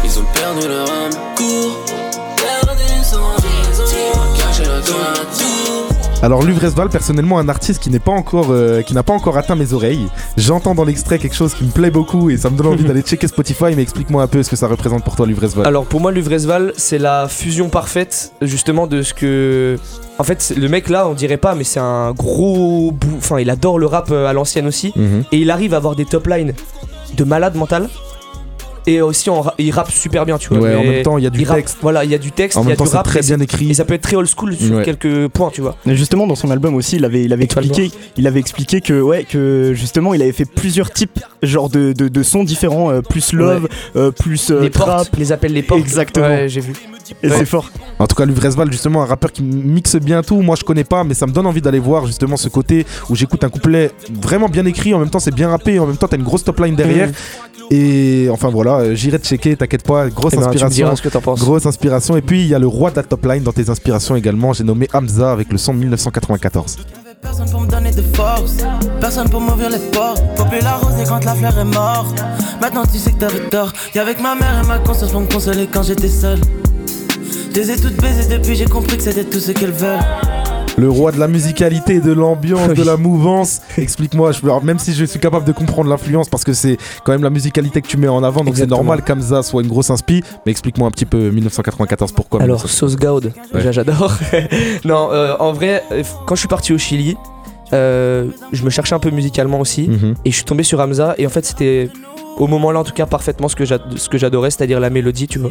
[0.05, 1.13] Ils ont perdu leur âme.
[1.37, 1.79] Cours.
[2.37, 3.21] Perdu son
[4.37, 6.12] Caché le doigt.
[6.23, 9.57] Alors Luvresval, personnellement, un artiste qui n'est pas encore, euh, qui n'a pas encore atteint
[9.57, 10.07] mes oreilles.
[10.37, 13.03] J'entends dans l'extrait quelque chose qui me plaît beaucoup et ça me donne envie d'aller
[13.03, 13.75] checker Spotify.
[13.75, 15.67] Mais explique-moi un peu ce que ça représente pour toi, Luvresval.
[15.67, 19.77] Alors pour moi, Luvresval, c'est la fusion parfaite justement de ce que.
[20.19, 22.95] En fait, le mec là, on dirait pas, mais c'est un gros.
[23.17, 24.93] Enfin, il adore le rap euh, à l'ancienne aussi.
[24.95, 25.25] Mhm.
[25.33, 26.55] Et il arrive à avoir des top lines
[27.17, 27.89] de malade mental
[28.87, 31.31] et aussi il rappe super bien tu vois ouais, en même temps il y a
[31.31, 31.79] du texte.
[31.81, 33.71] voilà il y a du texte en il y a du rap très bien écrit.
[33.71, 35.77] et ça peut être très old school sur quelques points tu vois.
[35.87, 39.01] Mais justement dans son album aussi il avait il avait expliqué il avait expliqué que
[39.01, 43.33] ouais que justement il avait fait plusieurs types genre de, de, sons différents euh, plus
[43.33, 45.81] love euh, plus euh, les portes, les appelle les portes.
[45.81, 46.47] Exactement.
[46.47, 46.73] J'ai vu
[47.23, 47.71] et c'est fort.
[47.99, 50.41] En tout cas, Luvresval, justement, un rappeur qui mixe bien tout.
[50.43, 53.15] Moi, je connais pas, mais ça me donne envie d'aller voir justement ce côté où
[53.17, 53.91] j'écoute un couplet
[54.23, 54.95] vraiment bien écrit.
[54.95, 55.79] En même temps, c'est bien rappé.
[55.79, 57.09] En même temps, t'as une grosse top line derrière.
[57.09, 57.13] Mm.
[57.71, 60.95] Et enfin voilà, euh, j'irai checker, t'inquiète pas, grosse eh ben, inspiration.
[60.95, 61.41] ce que penses.
[61.41, 62.17] Grosse inspiration.
[62.19, 64.53] Et puis il y a le roi de la top line dans tes inspirations également.
[64.53, 66.77] J'ai nommé Hamza avec le son de 1994.
[67.23, 68.57] Personne pour me donner de force,
[69.01, 70.23] personne pour m'ouvrir les portes.
[70.37, 72.23] Popper la rose et quand la fleur est morte.
[72.61, 73.73] Maintenant tu sais que t'avais tort.
[73.95, 76.41] avec ma mère et ma conscience pour me consoler quand j'étais seul.
[77.33, 79.99] Je les ai toutes baisées depuis, j'ai compris que c'était tout ce qu'elles veulent.
[80.79, 83.61] Le roi de la musicalité, de l'ambiance, de la mouvance.
[83.77, 87.31] Explique-moi, même si je suis capable de comprendre l'influence, parce que c'est quand même la
[87.31, 90.23] musicalité que tu mets en avant, donc c'est normal qu'Amza soit une grosse inspi.
[90.47, 94.17] Mais explique-moi un petit peu 1994, pourquoi Alors, Sauce Gaud, j'adore.
[94.85, 97.17] non, euh, en vrai, euh, quand je suis parti au Chili,
[97.73, 100.15] euh, je me cherchais un peu musicalement aussi, mhm.
[100.25, 101.91] et je suis tombé sur Hamza, et en fait, c'était
[102.39, 105.51] au moment-là, en tout cas, parfaitement ce que j'adorais, c'est-à-dire la mélodie, tu vois.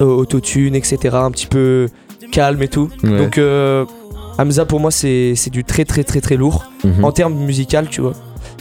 [0.00, 1.16] Autotune, etc.
[1.16, 1.88] Un petit peu
[2.32, 2.88] calme et tout.
[3.02, 3.38] Donc
[4.38, 7.04] Hamza pour moi c'est du très très très très lourd mhm.
[7.04, 8.14] en termes musical tu vois.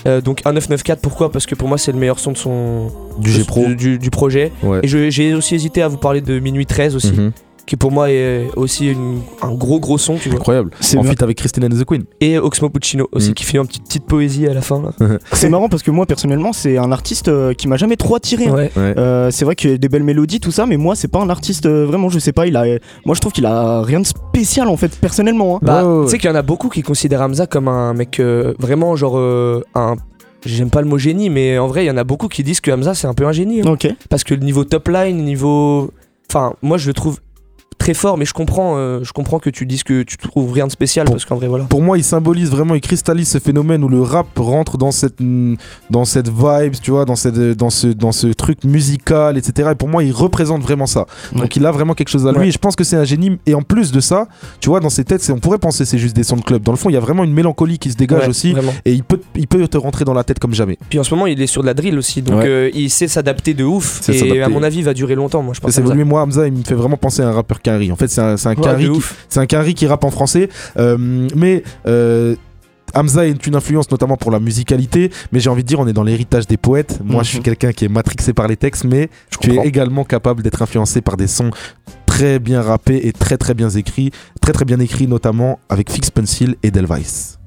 [0.06, 1.32] Euh, donc 1994 pourquoi?
[1.32, 4.52] Parce que pour moi c'est le meilleur son de son du G Pro du, projet.
[4.84, 7.14] Et j'ai aussi hésité à vous parler de Minuit 13 aussi.
[7.14, 7.32] Mhm
[7.70, 8.96] qui pour moi est aussi
[9.44, 10.16] un gros gros son.
[10.16, 10.72] Tu Incroyable.
[10.80, 12.04] C'est en fait avec Christine and the Queen.
[12.20, 13.34] Et Oxmo Puccino aussi, mm.
[13.36, 14.82] qui fait une petite, petite poésie à la fin.
[15.34, 18.48] c'est marrant parce que moi personnellement, c'est un artiste euh, qui m'a jamais trop attiré.
[18.48, 18.70] Hein.
[18.76, 21.20] Euh, c'est vrai qu'il y a des belles mélodies, tout ça, mais moi, c'est pas
[21.20, 22.66] un artiste euh, vraiment, je sais pas, il a.
[23.06, 25.58] Moi, je trouve qu'il a rien de spécial en fait, personnellement.
[25.58, 25.60] Hein.
[25.62, 28.20] Bah, tu sais qu'il y en a beaucoup qui considèrent Hamza comme un mec
[28.58, 29.18] vraiment genre
[29.76, 29.96] un
[30.46, 32.62] J'aime pas le mot génie, mais en vrai, il y en a beaucoup qui disent
[32.62, 33.62] que Hamza c'est un peu un génie.
[33.62, 33.76] Hein.
[34.10, 35.92] Parce que le niveau top line, niveau.
[36.30, 37.20] Enfin, moi je le trouve
[37.80, 40.68] très fort, mais je comprends, euh, je comprends que tu dises que tu trouves rien
[40.68, 41.64] de spécial pour, parce qu'en vrai voilà.
[41.64, 45.18] Pour moi, il symbolise vraiment, il cristallise ce phénomène où le rap rentre dans cette
[45.90, 49.70] dans cette vibe, tu vois, dans cette dans ce dans ce truc musical, etc.
[49.72, 51.08] Et pour moi, il représente vraiment ça.
[51.34, 52.50] Donc il a vraiment quelque chose à lui.
[52.50, 53.40] Et je pense que c'est un génie.
[53.46, 54.28] Et en plus de ça,
[54.60, 56.62] tu vois, dans ses têtes, on pourrait penser c'est juste des sons de club.
[56.62, 58.54] Dans le fond, il y a vraiment une mélancolie qui se dégage aussi.
[58.86, 60.78] Et il peut il peut te rentrer dans la tête comme jamais.
[60.90, 63.08] Puis en ce moment, il est sur de la drill aussi, donc euh, il sait
[63.08, 64.08] s'adapter de ouf.
[64.10, 65.42] Et à mon avis, il va durer longtemps.
[65.42, 65.72] Moi, je pense.
[65.72, 67.62] C'est moi, Hamza, il me fait vraiment penser à un rappeur
[67.92, 70.50] en fait, c'est un, un qui, qui rappe en français.
[70.78, 72.36] Euh, mais euh,
[72.94, 75.94] Hamza est une influence notamment pour la musicalité, mais j'ai envie de dire, on est
[75.94, 77.00] dans l'héritage des poètes.
[77.04, 77.44] Moi, je suis mhm.
[77.44, 81.18] quelqu'un qui est matrixé par les textes, mais tu es également capable d'être influencé par
[81.18, 81.52] des sons
[82.06, 84.12] très bien rappés et très très bien écrits,
[84.42, 87.39] très très bien écrits, notamment avec Fix Pencil et Delvice.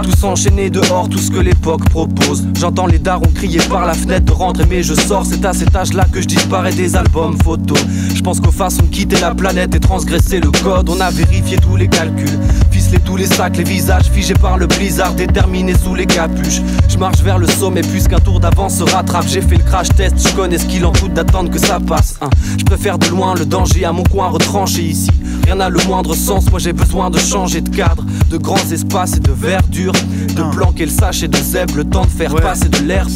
[0.00, 2.46] Tous enchaînés dehors, tout ce que l'époque propose.
[2.58, 5.26] J'entends les darons crier par la fenêtre de rentrer, mais je sors.
[5.26, 7.78] C'est à cet âge-là que je disparais des albums photos.
[8.14, 11.58] Je pense qu'aux façons de quitter la planète et transgresser le code, on a vérifié
[11.58, 12.38] tous les calculs.
[12.70, 16.62] Ficelé tous les sacs, les visages figés par le blizzard, déterminés sous les capuches.
[16.88, 19.26] Je marche vers le sommet, puisqu'un tour d'avance se rattrape.
[19.28, 22.16] J'ai fait le crash test, je connais ce qu'il en coûte d'attendre que ça passe.
[22.20, 22.30] Hein.
[22.58, 25.10] Je préfère de loin le danger à mon coin retranché ici.
[25.44, 29.16] Rien n'a le moindre sens, moi j'ai besoin de changer de cadre, de grands espaces
[29.16, 32.68] et de verdure de planquer le sache et de zèbre, le temps de faire passer
[32.68, 33.06] de l'air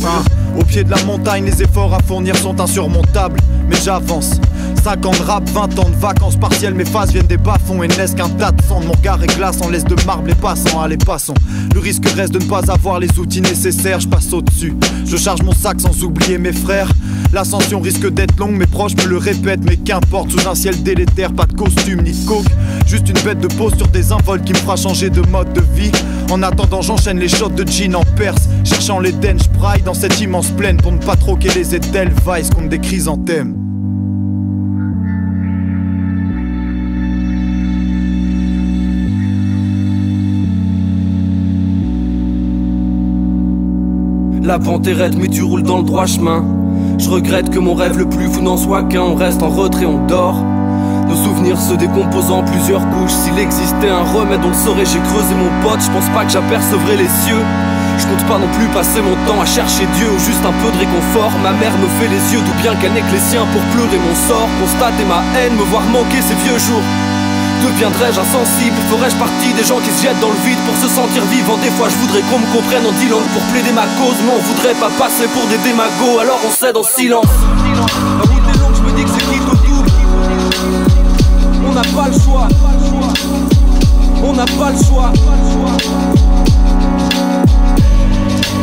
[0.59, 4.41] Au pied de la montagne, les efforts à fournir sont insurmontables, mais j'avance.
[4.83, 7.89] 5 ans de rap, 20 ans de vacances partielles, mes phases viennent des bas-fonds et
[7.89, 8.81] naissent qu'un tas de sang.
[8.87, 11.35] Mon regard est glaçant, laisse de marbre les passants, allez passons.
[11.75, 14.75] Le risque reste de ne pas avoir les outils nécessaires, je passe au-dessus.
[15.05, 16.91] Je charge mon sac sans oublier mes frères.
[17.33, 21.33] L'ascension risque d'être longue, mes proches me le répètent, mais qu'importe, sous un ciel délétère,
[21.33, 22.47] pas de costume ni de coke.
[22.87, 25.63] Juste une bête de peau sur des invols qui me fera changer de mode de
[25.75, 25.91] vie.
[26.31, 29.93] En attendant, attendant, j'enchaîne les shots de jean en Perse, cherchant les je braille dans
[29.93, 33.55] cette immense plaine pour ne pas troquer les étels vice contre des chrysanthèmes.
[44.43, 46.43] La pente est raide, mais tu roules dans le droit chemin.
[46.99, 49.03] Je regrette que mon rêve le plus fou n'en soit qu'un.
[49.03, 50.43] On reste en retrait, on dort.
[51.55, 53.15] Se décomposent en plusieurs couches.
[53.23, 54.85] S'il existait un remède, on le saurait.
[54.85, 57.43] J'ai creusé mon pote, je pense pas que j'apercevrai les cieux.
[57.99, 60.71] Je compte pas non plus passer mon temps à chercher Dieu ou juste un peu
[60.75, 61.33] de réconfort.
[61.43, 63.99] Ma mère me fait les yeux, d'où bien qu'elle n'est que les siens pour pleurer
[63.99, 64.51] mon sort.
[64.61, 66.85] Constater ma haine, me voir manquer ces vieux jours.
[67.65, 68.77] Deviendrais-je insensible?
[68.91, 71.57] Ferais-je partie des gens qui se jettent dans le vide pour se sentir vivant?
[71.63, 74.43] Des fois je voudrais qu'on me comprenne en dix pour plaider ma cause Mais on
[74.45, 77.33] voudrait pas passer pour des démagos alors on cède en silence
[81.97, 82.49] pas le choix.
[84.23, 85.13] On n'a pas le choix.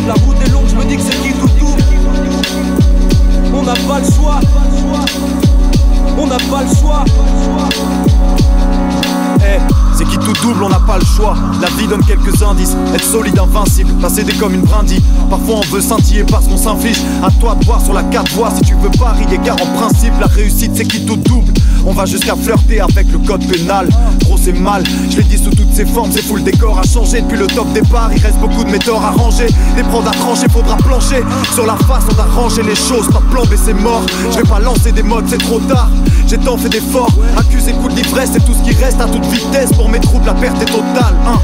[0.07, 1.83] La route est longue, je me dis que c'est qui tout double
[3.53, 4.39] On n'a pas le choix.
[6.17, 7.03] On n'a pas le choix
[10.03, 11.35] c'est qui tout double, on n'a pas le choix.
[11.61, 15.01] La vie donne quelques indices, être solide, invincible, passer des comme une brindille.
[15.29, 17.01] Parfois on veut scintiller parce qu'on s'inflige.
[17.23, 20.13] À toi de voir sur la carte voix si tu veux parier, car en principe
[20.19, 21.53] la réussite c'est qui tout double.
[21.85, 23.89] On va jusqu'à flirter avec le code pénal.
[24.21, 26.83] Gros c'est mal, je l'ai dit sous toutes ses formes, c'est fou le décor a
[26.83, 28.09] changé depuis le top départ.
[28.15, 31.23] Il reste beaucoup de méthodes à ranger, des prods à trancher, faudra plancher.
[31.53, 34.03] Sur la face on a rangé les choses, pas plan c'est mort.
[34.31, 35.89] Je vais pas lancer des modes, c'est trop tard.
[36.27, 39.25] J'ai tant fait d'efforts, accusé coup de l'ivresse, c'est tout ce qui reste à toute
[39.25, 41.15] vitesse pour mes troubles, la perte est totale.
[41.27, 41.39] Hein.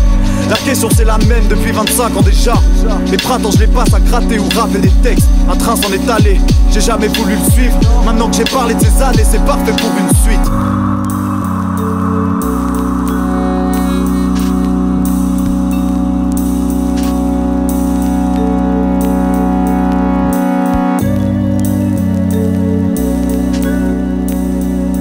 [0.50, 2.56] La question c'est la même depuis 25 ans déjà.
[3.12, 5.28] Les printemps je les passe à gratter ou rapper des textes.
[5.50, 6.42] Un train s'en est allé,
[6.72, 7.78] j'ai jamais voulu le suivre.
[8.04, 10.40] Maintenant que j'ai parlé de ces années, c'est parfait pour une suite.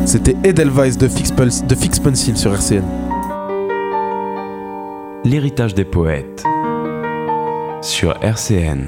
[0.05, 2.98] C'était Edelweiss de Fix, Pencil sur RCN.
[5.31, 6.43] L'héritage des poètes
[7.83, 8.87] sur RCN.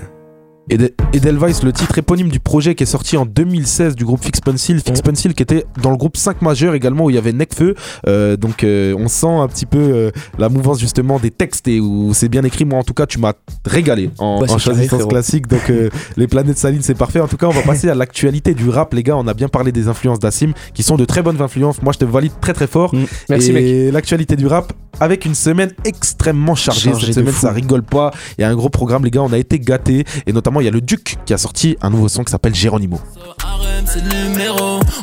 [1.12, 4.80] Edelweiss, le titre éponyme du projet qui est sorti en 2016 du groupe Fix Pencil.
[4.80, 7.74] Fix Pencil qui était dans le groupe 5 majeur également où il y avait Necfeu.
[8.07, 11.78] Euh, donc euh, on sent un petit peu euh, la mouvance justement des textes et
[11.78, 12.64] où c'est bien écrit.
[12.64, 13.34] Moi en tout cas, tu m'as
[13.66, 15.47] régalé en, bah, choisissant ce classique.
[15.47, 15.70] Donc
[16.16, 17.20] les planètes salines, c'est parfait.
[17.20, 19.18] En tout cas, on va passer à l'actualité du rap, les gars.
[19.18, 21.82] On a bien parlé des influences d'Assim qui sont de très bonnes influences.
[21.82, 22.95] Moi, je te valide très très fort.
[22.95, 23.05] Mm.
[23.28, 26.92] Merci, et l'actualité du rap avec une semaine extrêmement chargée.
[26.94, 28.12] Cette semaine, ça rigole pas.
[28.38, 29.22] Il y a un gros programme, les gars.
[29.22, 31.90] On a été gâtés et notamment il y a le Duc qui a sorti un
[31.90, 33.01] nouveau son qui s'appelle Géronimo.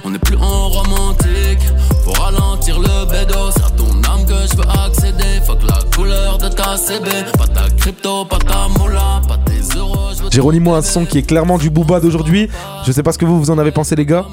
[0.04, 1.60] On est plus en romantique.
[2.04, 5.42] Faut ralentir le bédo, c'est à ton âme que je veux accéder.
[5.46, 10.12] Fuck la couleur de ta CB, pas ta crypto, pas ta moula, pas tes euros.
[10.32, 12.50] Géronimo, un son qui est clairement du booba d'aujourd'hui.
[12.86, 14.26] Je sais pas ce que vous, vous en avez pensé, les gars.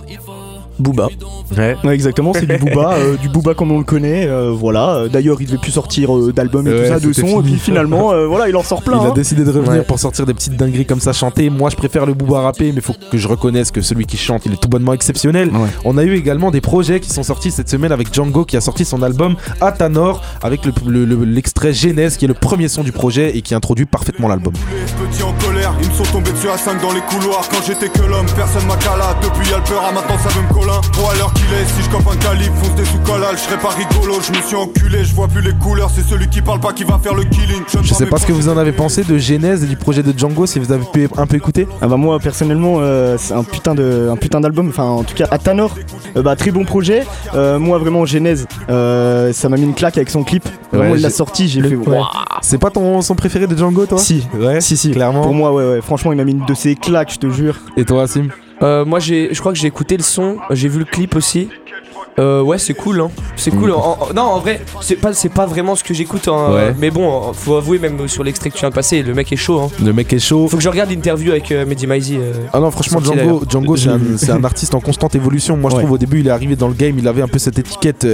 [0.79, 1.09] Booba.
[1.57, 1.77] Ouais.
[1.93, 4.27] exactement, c'est du Booba, euh, du Booba comme on le connaît.
[4.27, 5.09] Euh, voilà.
[5.11, 7.41] D'ailleurs, il devait plus sortir euh, d'album et tout ça, de son.
[7.41, 8.99] Et puis finalement, voilà, il en sort plein.
[9.01, 9.14] Il a hein.
[9.14, 11.51] décidé de revenir pour sortir des petites dingueries comme ça chanter.
[11.51, 14.47] Moi, je préfère le Booba rapper, mais faut que je reconnaisse que celui qui chante,
[14.47, 15.51] il est tout bonnement exceptionnel.
[15.85, 18.61] On a eu également des projets qui sont sortis cette semaine avec Django qui a
[18.61, 23.37] sorti son album Atanor avec l'extrait le, Genèse qui est le premier son du projet
[23.37, 24.53] et qui introduit parfaitement l'album.
[24.55, 27.49] Petit en colère, ils me sont tombés dessus à 5 dans les couloirs.
[27.51, 29.16] Quand j'étais que l'homme, personne m'a cala.
[29.22, 30.63] Depuis, y'a le peur, maintenant ça veut me coller.
[30.64, 33.58] Trop à l'heure qu'il est, si je cope un calibre, fonce des sous je serais
[33.58, 34.14] pas rigolo.
[34.22, 35.90] Je me suis enculé, je vois plus les couleurs.
[35.94, 37.62] C'est celui qui parle pas qui va faire le killing.
[37.82, 40.16] Je, sais pas ce que vous en avez pensé de Genèse et du projet de
[40.16, 41.68] Django, si vous avez pu un peu écouter.
[41.82, 44.68] Ah bah moi personnellement, euh, c'est un putain de un putain d'album.
[44.70, 45.76] Enfin, en tout cas, Atanor,
[46.16, 47.04] euh, bah très bon projet.
[47.34, 50.48] Euh, moi vraiment Genèse, ça m'a mis une claque avec son clip.
[50.72, 51.76] Vraiment, il l'a sorti, j'ai fait.
[52.40, 53.98] C'est pas ton son préféré de Django, toi?
[53.98, 55.22] Si, ouais, si, si, clairement.
[55.22, 55.80] Pour moi, ouais, ouais.
[55.82, 57.56] Franchement, il m'a mis une de ses claques, je te jure.
[57.76, 58.28] Et toi, Sim?
[58.62, 61.48] Euh, moi, je crois que j'ai écouté le son, j'ai vu le clip aussi.
[62.18, 63.10] Euh, ouais, c'est cool, hein.
[63.36, 63.70] C'est cool.
[63.70, 64.14] Mm.
[64.14, 66.28] non, en vrai, c'est pas, c'est pas vraiment ce que j'écoute.
[66.28, 66.74] Hein.
[66.78, 69.36] Mais bon, faut avouer, même sur l'extrait que tu viens de passer, le mec est
[69.36, 69.60] chaud.
[69.60, 69.68] Hein.
[69.82, 70.46] Le mec est chaud.
[70.48, 72.16] Faut que je regarde l'interview avec euh, Mehdi Maizi.
[72.16, 75.56] Euh, ah non, franchement, Django, Django c'est un, artiste en constante évolution.
[75.56, 77.38] Moi, je trouve au début, il est arrivé dans le game, il avait un peu
[77.38, 78.06] cette étiquette,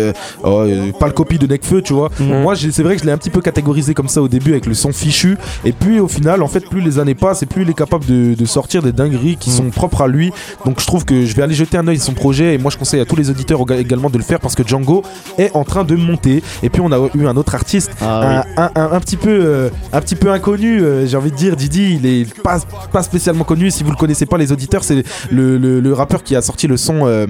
[0.43, 0.65] oh,
[0.99, 2.11] pas le copie de Necfeu, tu vois.
[2.19, 2.43] Mm.
[2.43, 4.67] Moi, c'est vrai que je l'ai un petit peu catégorisé comme ça au début avec
[4.67, 5.37] le son fichu.
[5.65, 8.07] Et puis, au final, en fait, plus les années passent et plus il est capable
[8.07, 9.53] de, sortir des dingueries qui mm.
[9.53, 10.33] sont propres à lui.
[10.65, 12.55] Donc, je trouve que je vais aller jeter un oeil à son projet.
[12.55, 13.61] Et moi, je conseille à tous les auditeurs
[13.91, 15.03] également de le faire parce que Django
[15.37, 16.43] est en train de monter.
[16.63, 20.15] Et puis on a eu un autre artiste, ah un, petit peu, euh, un petit
[20.15, 21.57] peu inconnu, euh, j'ai envie de dire.
[21.57, 22.59] Didi, il est pas,
[22.93, 23.71] pas spécialement connu.
[23.71, 27.07] Si vous le connaissez pas, les auditeurs, c'est le, rappeur qui a sorti le son
[27.07, 27.27] euh,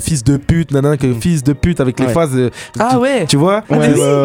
[0.00, 2.36] Fils de pute, nanana, que fils de pute avec les phases.
[2.78, 3.62] ah ouais, tu vois,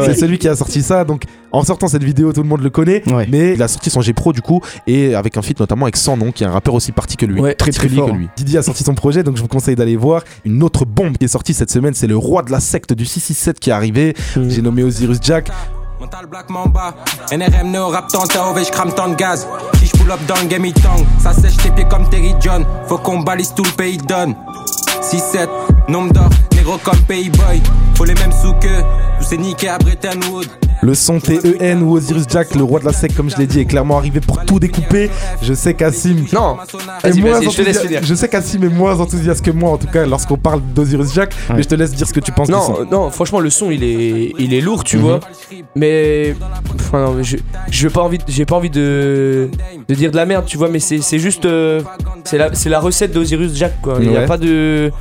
[0.06, 1.04] c'est celui qui a sorti ça.
[1.04, 3.04] Donc en sortant cette vidéo, tout le monde le connaît.
[3.30, 5.98] Mais il a sorti son G Pro du coup et avec un feat notamment avec
[5.98, 8.10] Sans Nom, qui est un rappeur aussi parti que lui, très très, fort.
[8.10, 8.30] que lui.
[8.36, 10.24] Didi a sorti son projet, donc je vous conseille d'aller voir.
[10.46, 13.06] Une autre bombe qui est sortie cette semaine, c'est le roi de la secte du
[13.06, 14.16] 667 qui est arrivé.
[14.36, 14.50] Mm.
[14.50, 15.52] J'ai nommé Osiris Jack.
[16.00, 16.94] Mental Black Mamba,
[17.32, 19.48] NRM Neo Rap tant je crame tant de gaz.
[19.80, 20.66] Si je pull up dans le game
[21.20, 22.64] Ça sèche tes pieds comme Terry John.
[22.88, 24.36] Faut qu'on balise tout le pays donne.
[25.02, 25.48] 6-7,
[25.90, 27.62] nombre d'or, négro comme Payboy.
[27.96, 28.82] Faut les mêmes sous que
[29.20, 30.67] tous ces niqués à Bretton Woods.
[30.82, 33.60] Le son TEN ou Osiris Jack, le roi de la sec, comme je l'ai dit,
[33.60, 35.10] est clairement arrivé pour tout découper.
[35.42, 36.26] Je sais qu'Assim.
[36.34, 36.58] Non,
[37.04, 40.38] est moins je, je sais qu'Assim est moins enthousiaste que moi, en tout cas, lorsqu'on
[40.38, 41.34] parle d'Osiris Jack.
[41.50, 42.86] Mais je te laisse dire ce que tu penses non, du son.
[42.92, 45.04] Non, franchement, le son, il est, il est lourd, tu mhm.
[45.04, 45.20] vois.
[45.76, 46.36] Mais.
[46.76, 47.38] Enfin, non, je
[47.70, 49.50] j'ai pas envie, j'ai pas envie de,
[49.88, 50.70] de dire de la merde, tu vois.
[50.70, 51.46] Mais c'est juste.
[51.46, 51.82] Euh,
[52.24, 53.98] c'est la, la recette d'Osiris Jack, quoi.
[54.02, 54.92] Il n'y a pas de.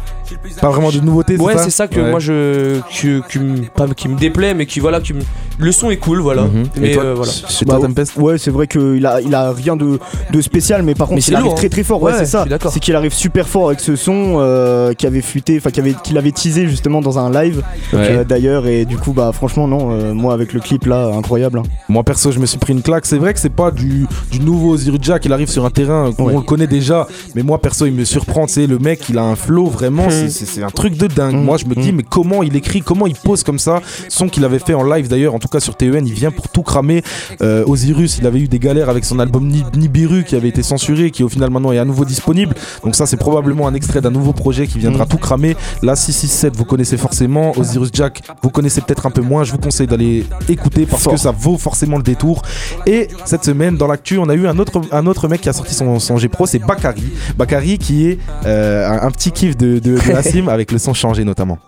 [0.60, 2.80] Pas vraiment de nouveauté, Ouais, c'est ça que moi je.
[2.90, 3.38] Qui, qui,
[3.74, 5.20] pas, qui me déplaît, mais qui, voilà, qui me
[5.58, 6.42] le son est cool, voilà.
[6.42, 6.64] Mhm.
[6.78, 7.32] Mais toi, euh, voilà.
[7.66, 7.78] Bah,
[8.16, 9.98] ouais, c'est vrai qu'il a, il a rien de,
[10.30, 11.70] de spécial, mais par contre, il arrive très hein.
[11.70, 12.02] très fort.
[12.02, 12.44] Ouais, c'est ça.
[12.70, 16.32] C'est qu'il arrive super fort avec ce son euh, qui avait fuité, enfin, qu'il avait
[16.32, 17.62] teasé justement dans un live
[17.94, 18.66] euh, d'ailleurs.
[18.66, 21.58] Et du coup, bah, franchement, non, moi avec le clip là, incroyable.
[21.58, 21.62] Hein.
[21.88, 23.06] Moi perso, je me suis pris une claque.
[23.06, 26.28] C'est vrai que c'est pas du, du nouveau Jack il arrive sur un terrain qu'on
[26.28, 28.46] le connaît déjà, mais moi perso, il me surprend.
[28.46, 30.08] Tu le mec, il a un flow vraiment.
[30.28, 31.36] C'est un truc de dingue.
[31.36, 34.44] Moi, je me dis, mais comment il écrit, comment il pose comme ça Son qu'il
[34.44, 37.02] avait fait en live d'ailleurs, en tout cas sur TEN, il vient pour tout cramer.
[37.42, 41.10] Euh, Osiris, il avait eu des galères avec son album Nibiru qui avait été censuré,
[41.10, 42.54] qui au final maintenant est à nouveau disponible.
[42.84, 45.56] Donc ça, c'est probablement un extrait d'un nouveau projet qui viendra tout cramer.
[45.82, 47.52] Là, 667, vous connaissez forcément.
[47.56, 49.44] Osiris Jack, vous connaissez peut-être un peu moins.
[49.44, 52.42] Je vous conseille d'aller écouter parce que ça vaut forcément le détour.
[52.86, 55.52] Et cette semaine, dans l'actu, on a eu un autre, un autre mec qui a
[55.52, 57.12] sorti son, son G Pro, c'est Bakari.
[57.36, 61.58] Bakari qui est euh, un, petit kiff de, de, de avec le son changé notamment.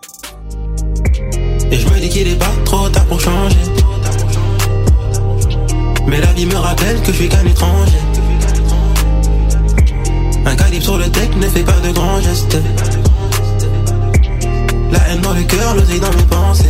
[1.70, 3.56] Et je me dis qu'il est pas trop tard pour changer.
[6.06, 7.98] Mais la vie me rappelle que je suis qu'un étranger.
[10.46, 12.58] Un calibre sur le deck ne fait pas de grands gestes.
[14.90, 16.64] La haine dans le cœur, l'oseille dans mes pensées.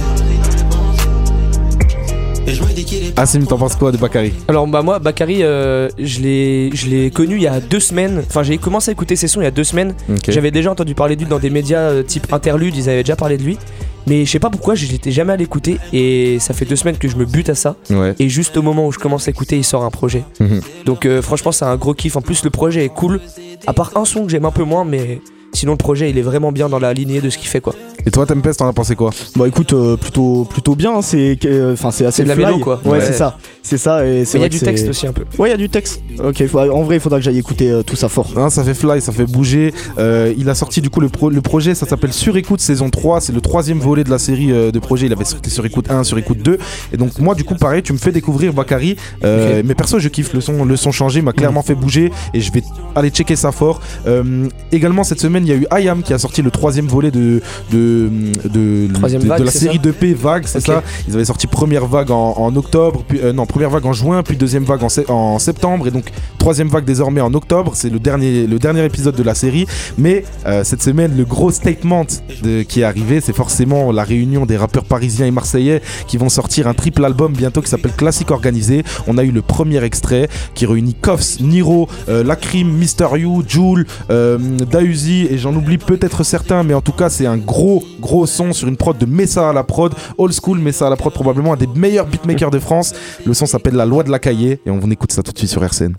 [3.16, 4.32] Assim, t'en penses quoi de Bakary?
[4.48, 8.22] Alors bah moi Bakary euh, je l'ai je l'ai connu il y a deux semaines.
[8.26, 9.94] Enfin j'ai commencé à écouter ses sons il y a deux semaines.
[10.28, 13.16] J'avais déjà entendu parler de lui dans des médias euh, type interlude, ils avaient déjà
[13.16, 13.58] parlé de lui.
[14.06, 17.08] Mais je sais pas pourquoi, j'étais jamais à l'écouter et ça fait deux semaines que
[17.08, 17.76] je me bute à ça.
[18.18, 20.24] Et juste au moment où je commence à écouter, il sort un projet.
[20.40, 20.60] Mhm.
[20.86, 22.16] Donc euh, franchement, c'est un gros kiff.
[22.16, 23.20] En plus, le projet est cool.
[23.66, 25.20] À part un son que j'aime un peu moins, mais
[25.52, 27.74] sinon le projet il est vraiment bien dans la lignée de ce qu'il fait quoi.
[28.06, 29.10] Et toi Tempest t'en as pensé quoi?
[29.36, 32.60] Bah écoute euh, plutôt plutôt bien c'est euh, enfin c'est assez de la fly.
[32.60, 32.80] quoi.
[32.84, 33.36] Ouais, c'est ça.
[33.62, 35.24] C'est ça et Il y a du texte aussi un peu.
[35.38, 36.00] Ouais, il y a du texte.
[36.24, 38.30] OK, en vrai, il faudra que j'aille écouter euh, tout ça fort.
[38.36, 39.74] Hein, ça fait fly, ça fait bouger.
[39.98, 43.32] il a sorti du coup le, le projet, ça s'appelle Sur écoute saison 3, c'est
[43.32, 46.16] le troisième volet de la série de projets, il avait sorti sur écoute 1, sur
[46.18, 46.58] écoute 2
[46.92, 50.32] et donc moi du coup pareil, tu me fais découvrir Bakary mais perso je kiffe
[50.32, 52.62] le son le son changé m'a clairement fait bouger et je vais
[52.94, 53.80] aller checker ça fort.
[54.72, 57.40] également cette semaine, il y a eu Ayam qui a sorti le troisième volet de,
[57.70, 58.10] de,
[58.44, 58.88] de,
[59.44, 60.82] la série de P Vague, c'est ça.
[61.06, 64.36] Ils avaient sorti première vague en, octobre, puis euh, non, première vague en juin, puis
[64.36, 67.72] deuxième vague en, en, septembre, et donc troisième vague désormais en octobre.
[67.74, 69.66] C'est le dernier, le dernier épisode de la série.
[69.96, 72.06] Mais euh, cette semaine, le gros statement
[72.42, 76.28] de, qui est arrivé, c'est forcément la réunion des rappeurs parisiens et marseillais qui vont
[76.28, 78.82] sortir un triple album bientôt qui s'appelle Classique Organisé.
[79.06, 83.86] On a eu le premier extrait qui réunit Koffs, Niro, euh, Lacrim, Mister You, Joule,
[84.08, 88.52] Dausi, et j'en oublie peut-être certains, mais en tout cas, c'est un gros, gros son
[88.52, 91.52] sur une prod de Messa à la prod, old school Messa à la prod, probablement
[91.52, 92.94] un des meilleurs beatmakers de France.
[93.24, 95.50] Le son s'appelle La Loi de la Cahier et on écoute ça tout de suite
[95.50, 95.94] sur RCN.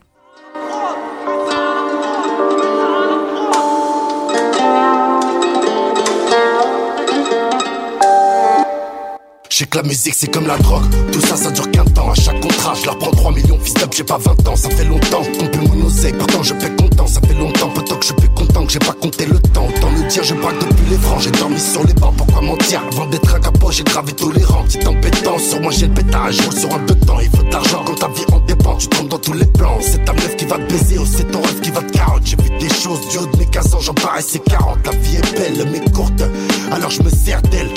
[9.50, 12.10] J'ai que la musique c'est comme la drogue, tout ça ça dure qu'un temps.
[12.10, 14.86] À chaque contrat, je leur prends 3 millions, fils j'ai pas 20 ans, ça fait
[14.86, 18.14] longtemps qu'on peut mon oseille, pourtant je paie content, ça fait longtemps, peut-être que je
[18.14, 19.68] suis content que j'ai pas compté le temps.
[19.68, 22.82] Autant le dire, je braque depuis les francs, j'ai dormi sur les bancs, pourquoi mentir?
[22.92, 26.60] Avant d'être un capot, j'ai gravé rangs, petite embêtance, sur moi j'ai le pétage, je
[26.60, 29.08] sur un deux temps, il faut de l'argent quand ta vie en dépend, tu tombes
[29.08, 29.78] dans tous les plans.
[29.82, 32.24] C'est ta meuf qui va te baiser, ou c'est ton rêve qui va te carotte.
[32.26, 34.86] J'ai vu des choses du haut de mes 15 ans, j'en paraissais 40.
[34.86, 36.24] La vie est belle, mais courte,
[36.72, 37.70] alors je me sers d'elle.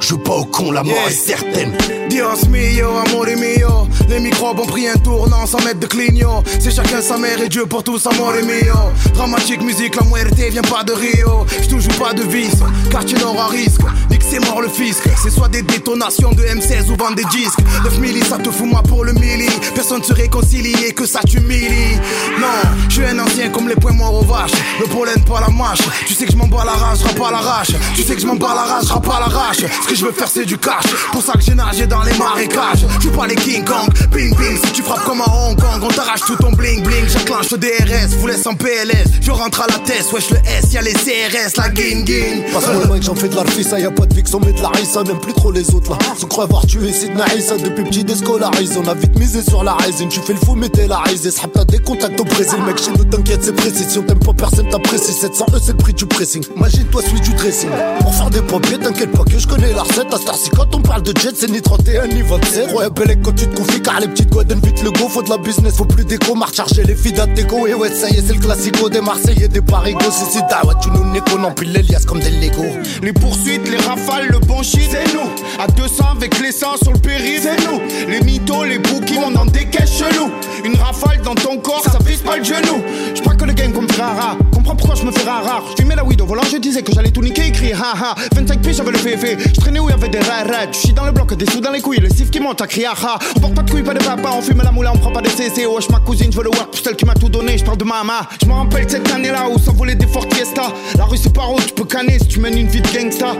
[0.00, 1.76] Je pas au con, la mort est certaine.
[2.08, 3.86] Dios mio, amore mio.
[4.08, 6.42] Les microbes ont pris un tournant sans mettre de clignot.
[6.58, 8.74] C'est chacun sa mère et Dieu pour tous, amore mio.
[9.12, 11.46] Dramatique musique, la muerte vient pas de Rio.
[11.62, 12.50] J'touche pas de vis,
[12.90, 13.82] quartier nord à risque.
[14.08, 15.02] Dis que c'est mort le fisc.
[15.22, 17.60] C'est soit des détonations de M16 ou vendre des disques.
[17.84, 19.48] 9 milli, ça te fout moi pour le milli.
[19.74, 21.96] Personne se réconcilie et que ça t'humilie.
[22.40, 24.52] Non, je suis un ancien comme les poings morts aux vaches.
[24.80, 25.82] Le pollen pas la mâche.
[26.06, 27.76] Tu sais que je m'en bats la rage, pas la rage.
[27.94, 30.28] Tu sais que je m'en bats la rage, pas la rage que je veux faire
[30.28, 30.84] c'est du cash.
[31.10, 32.86] Pour ça que j'ai nagé dans les marécages.
[33.02, 34.56] Je pas les King Kong, bing bing.
[34.64, 37.08] Si tu frappes comme à Hong Kong, on t'arrache tout ton bling bling.
[37.08, 39.18] J'enclenche le DRS, vous laisse en PLS.
[39.20, 42.52] Je rentre à la tête, wesh le S, y'a les CRS, la gang gang.
[42.52, 45.02] Passe-moi le j'en fais de ça y'a pas de fixe, on met de la rissa,
[45.02, 45.98] n'aime plus trop les autres là.
[46.16, 48.78] Se croit avoir tué Sidna Issa depuis petit déscolarisé.
[48.78, 51.30] On a vite misé sur la rising, tu fais le fou, mais t'es la risée.
[51.52, 53.86] t'as des contacts au Brésil, mec, chez nous t'inquiète, c'est précis.
[53.88, 55.12] Si on t'aime pas, personne t'apprécie.
[55.12, 56.44] 700 E, c'est le prix du pressing.
[56.56, 57.70] Imagine-toi celui du dressing.
[58.00, 60.12] Pour faire des papiers, t'inquiète pas que je connais la recette.
[60.12, 62.72] À Starcy, quand on parle de jet, c'est ni 31 ni 27.
[62.74, 65.08] Ouais, belle quand tu te confies, car les petites godes vite le go.
[65.08, 67.66] Faut de la business, faut plus d'écho, marche charger les filles d'Ateco.
[67.66, 70.10] Et ouais, ça y est, c'est le classico des Marseillais, des Parigos.
[70.10, 72.64] Si c'est ouais, tu nous n'es qu'on empile les liasses comme des Lego.
[73.02, 75.30] Les poursuites, les rafales, le bon shit, c'est nous.
[75.62, 77.80] À 200 avec les seins sur le périph', c'est nous.
[78.08, 80.30] Les mythos, les bouquins, on dans des caisses chelous.
[80.64, 82.82] Une rafale dans ton corps, ça vise pas le genou.
[83.14, 84.36] Je crois que le game comme rare.
[84.76, 85.62] Pourquoi je me fais rare.
[85.78, 88.14] Je mets la weed au volant, je disais que j'allais tout niquer, écrit haha.
[88.34, 89.36] 25 pieds, j'avais le féfé.
[89.38, 90.70] Je traînais où y'avait des rares.
[90.70, 92.66] Tu chies dans le bloc, des sous dans les couilles, le sif qui monte à
[92.66, 93.18] crier ha.
[93.36, 95.22] On porte pas de couilles, pas de papa, on fume la moula, on prend pas
[95.22, 95.66] de CC.
[95.66, 97.58] Wesh, ma cousine, je veux le work pour celle qui m'a tout donné.
[97.58, 98.28] Je de mama.
[98.40, 100.72] Je me rappelle cette année-là où s'envolait des Fort Fiesta.
[100.96, 103.34] La rue c'est par où tu peux canner si tu mènes une vie de gangsta.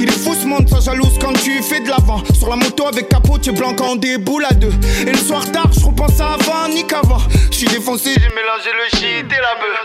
[0.00, 2.22] Il est fou ce monde, ça jalouse quand tu fais de l'avant.
[2.34, 4.72] Sur la moto avec capot, tu es blanc quand on déboule à deux.
[5.06, 7.20] Et le soir tard, je repense à avant, ni qu'avant.
[7.50, 9.78] Je suis défoncé, j'ai mélangé le shit et la bœuf.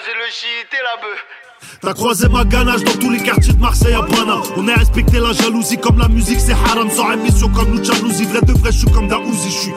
[0.74, 1.43] Mélangé le
[1.84, 4.40] T'as croisé ma ganache dans tous les quartiers de Marseille à Paname.
[4.56, 6.90] On a respecté la jalousie comme la musique c'est haram.
[6.90, 9.72] Sans émission comme nous jalousie, vrai de vrai, je suis comme Daouzi, je suis.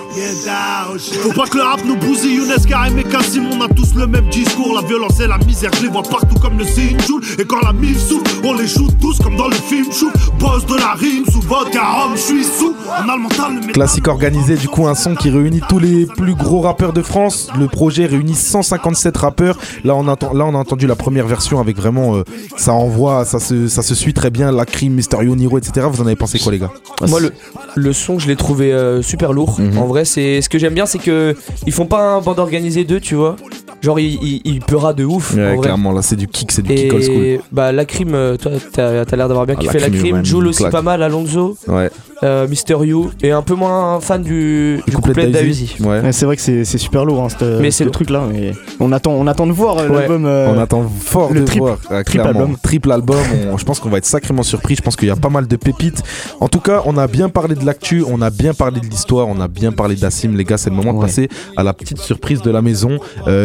[1.21, 4.07] Faut pas que le rap nous bousille, Younes, Karim et Kassim, on a tous le
[4.07, 4.81] même discours.
[4.81, 7.73] La violence et la misère, je les vois partout comme le Joule Et quand la
[7.73, 10.13] mille souffle, on les shoot tous comme dans le film Chou.
[10.39, 12.77] Boss de la rime, sous vodka, homme, je suis sous.
[12.87, 16.07] On a le mental, le Classique organisé, du coup, un son qui réunit tous les
[16.07, 17.49] plus gros rappeurs de France.
[17.59, 19.59] Le projet réunit 157 rappeurs.
[19.83, 22.25] Là, on a, là, on a entendu la première version avec vraiment euh,
[22.57, 24.53] ça envoie, ça se, ça se suit très bien.
[24.53, 25.87] La crime, Mysterio, Niro, etc.
[25.91, 26.71] Vous en avez pensé quoi, les gars
[27.09, 27.33] Moi, le,
[27.75, 29.61] le son, je l'ai trouvé euh, super lourd.
[29.61, 29.79] Mhm.
[29.79, 31.35] En vrai, c'est ce que j'aime bien, c'est que
[31.67, 33.37] ils font pas un bande organisé d'eux, tu vois.
[33.83, 35.35] Genre, il, il, il de ouf.
[35.35, 37.39] Ouais, clairement, là, c'est du kick, c'est du kick old school.
[37.53, 40.25] Bah, la crime, euh, toi, t'as as, l'air d'avoir bien ah, kiffé la crime.
[40.25, 41.57] Joule aussi pas mal, Alonso.
[41.69, 41.91] Ouais.
[42.23, 45.77] Euh, Mister You et un peu moins fan du, du couplet d'Auzi.
[45.81, 46.12] Ouais.
[46.12, 47.29] c'est vrai que c'est super lourd hein,
[47.61, 48.25] mais ce truc là.
[48.33, 50.25] Mais on attend, on attend de voir euh, l'album.
[50.25, 51.79] on attend fort de voir.
[52.05, 52.57] triple album.
[52.62, 53.19] Triple album.
[53.57, 54.77] je pense qu'on va être sacrément surpris.
[54.77, 56.03] Je pense qu'il y a pas mal de pépites.
[56.41, 59.29] En tout cas, on a bien parlé de l'actu, on a bien parlé de l'histoire,
[59.29, 60.35] on a bien parlé d'Assim.
[60.37, 62.99] Les gars, c'est le moment de passer à la petite surprise de la maison.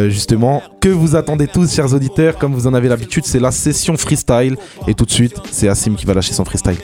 [0.08, 3.96] justement, que vous attendez tous, chers auditeurs, comme vous en avez l'habitude, c'est la session
[3.96, 4.56] freestyle.
[4.88, 6.76] Et tout de suite, c'est Assim qui va lâcher son freestyle.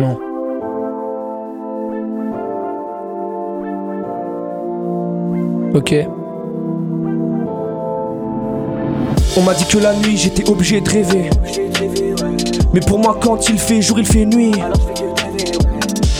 [0.00, 0.18] Non.
[5.74, 5.94] Ok.
[9.36, 11.30] On m'a dit que la nuit j'étais obligé de rêver.
[12.72, 14.52] Mais pour moi quand il fait jour il fait nuit.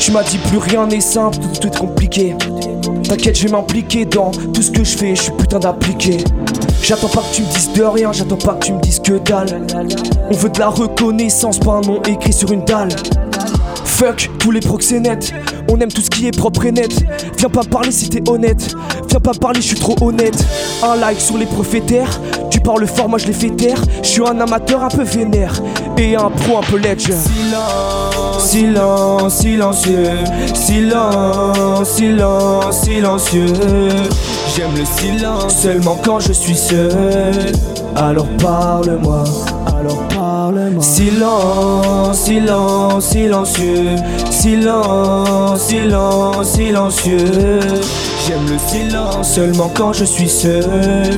[0.00, 2.36] Tu m'as dit plus rien n'est simple, tout, est compliqué.
[3.08, 6.18] T'inquiète, je vais m'impliquer dans tout ce que je fais, je suis putain d'appliqué.
[6.82, 9.14] J'attends pas que tu me dises de rien, j'attends pas que tu me dises que
[9.14, 9.66] dalle.
[10.30, 12.90] On veut de la reconnaissance, pas un nom écrit sur une dalle.
[13.94, 15.32] Fuck tous les proxénètes,
[15.70, 16.92] on aime tout ce qui est propre et net.
[17.38, 18.74] Viens pas parler si t'es honnête,
[19.08, 20.34] viens pas parler, je suis trop honnête.
[20.82, 22.20] Un like sur les prophétaires,
[22.50, 23.80] tu parles fort, moi je les fais taire.
[24.02, 25.62] Je suis un amateur un peu vénère
[25.96, 27.08] et un pro un peu ledge.
[27.08, 30.10] Silence, silence, silencieux,
[30.54, 33.46] silence, silence, silencieux.
[34.56, 37.52] J'aime le silence seulement quand je suis seul.
[37.94, 39.22] Alors parle-moi,
[39.66, 40.23] alors parle-moi.
[40.80, 43.96] Silence, silence, silencieux.
[44.30, 47.60] Silence, silence, silencieux.
[48.26, 51.16] J'aime le silence seulement quand je suis seul.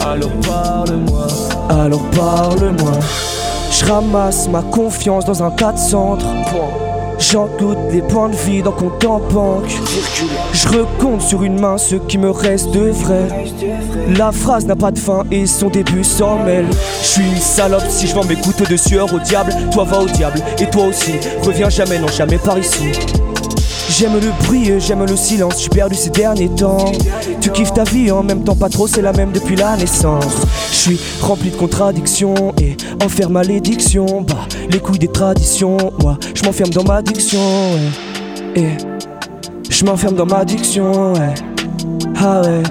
[0.00, 1.26] Alors parle-moi,
[1.68, 2.92] alors parle-moi.
[3.70, 6.26] Je ramasse ma confiance dans un tas de centres.
[7.18, 9.70] J'en doute des points de vie dans compte en banque.
[10.52, 13.28] Je recompte sur une main ce qui me reste de vrai.
[14.16, 16.66] La phrase n'a pas de fin et son début s'en mêle.
[17.00, 19.52] Je suis une salope si je vends mes couteaux de sueur au diable.
[19.72, 21.14] Toi va au diable et toi aussi.
[21.42, 22.92] Reviens jamais, non jamais par ici.
[23.98, 26.92] J'aime le bruit, j'aime le silence, j'ai perdu ces derniers temps.
[27.40, 30.34] Tu kiffes ta vie en même temps, pas trop, c'est la même depuis la naissance.
[30.70, 34.20] Je suis rempli de contradictions et enferme malédiction.
[34.20, 34.34] Bah,
[34.68, 37.40] les couilles des traditions, moi, je m'enferme dans ma diction.
[38.54, 38.68] Et
[39.70, 41.14] je m'enferme dans ma diction.
[42.20, 42.62] Ah ouais,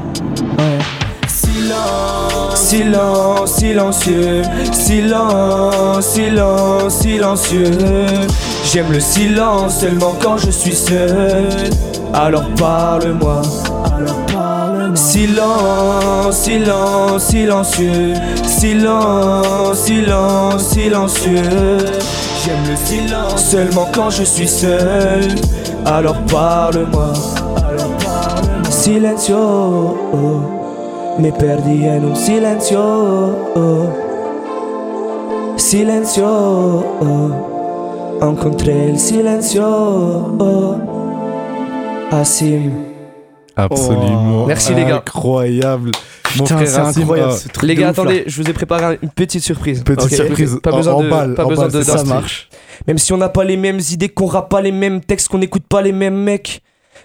[0.59, 0.79] ouais.
[1.27, 8.27] Silence, silence, silencieux, silence, silence, silencieux.
[8.75, 11.47] J'aime le silence seulement quand je suis seul.
[12.13, 13.41] Alors parle-moi,
[13.85, 14.97] alors parle-moi.
[14.97, 21.77] Silence, silence, silencieux, silence, silence, silencieux.
[22.43, 25.23] J'aime le silence seulement quand je suis seul.
[25.85, 27.13] Alors parle-moi,
[28.69, 29.95] silencio.
[31.17, 33.37] Me perdí en un silencio.
[35.55, 37.54] Silencio.
[38.21, 40.37] Encontré el silencio.
[42.11, 42.71] Assim.
[43.55, 44.43] Absolument.
[44.43, 44.45] Oh.
[44.47, 44.97] Merci, les gars.
[44.97, 45.91] Incroyable.
[46.33, 48.03] Putain, c'est incroyable, ce truc Les gars, ouf, là.
[48.03, 49.83] attendez, je vous ai préparé une petite surprise.
[49.83, 50.59] Petite surprise.
[50.61, 52.49] Pas besoin en de, balle, pas en besoin balle, de ça marche.
[52.87, 55.37] Même si on n'a pas les mêmes idées, qu'on rappe pas les mêmes textes, qu'on
[55.37, 56.61] n'écoute pas les mêmes mecs.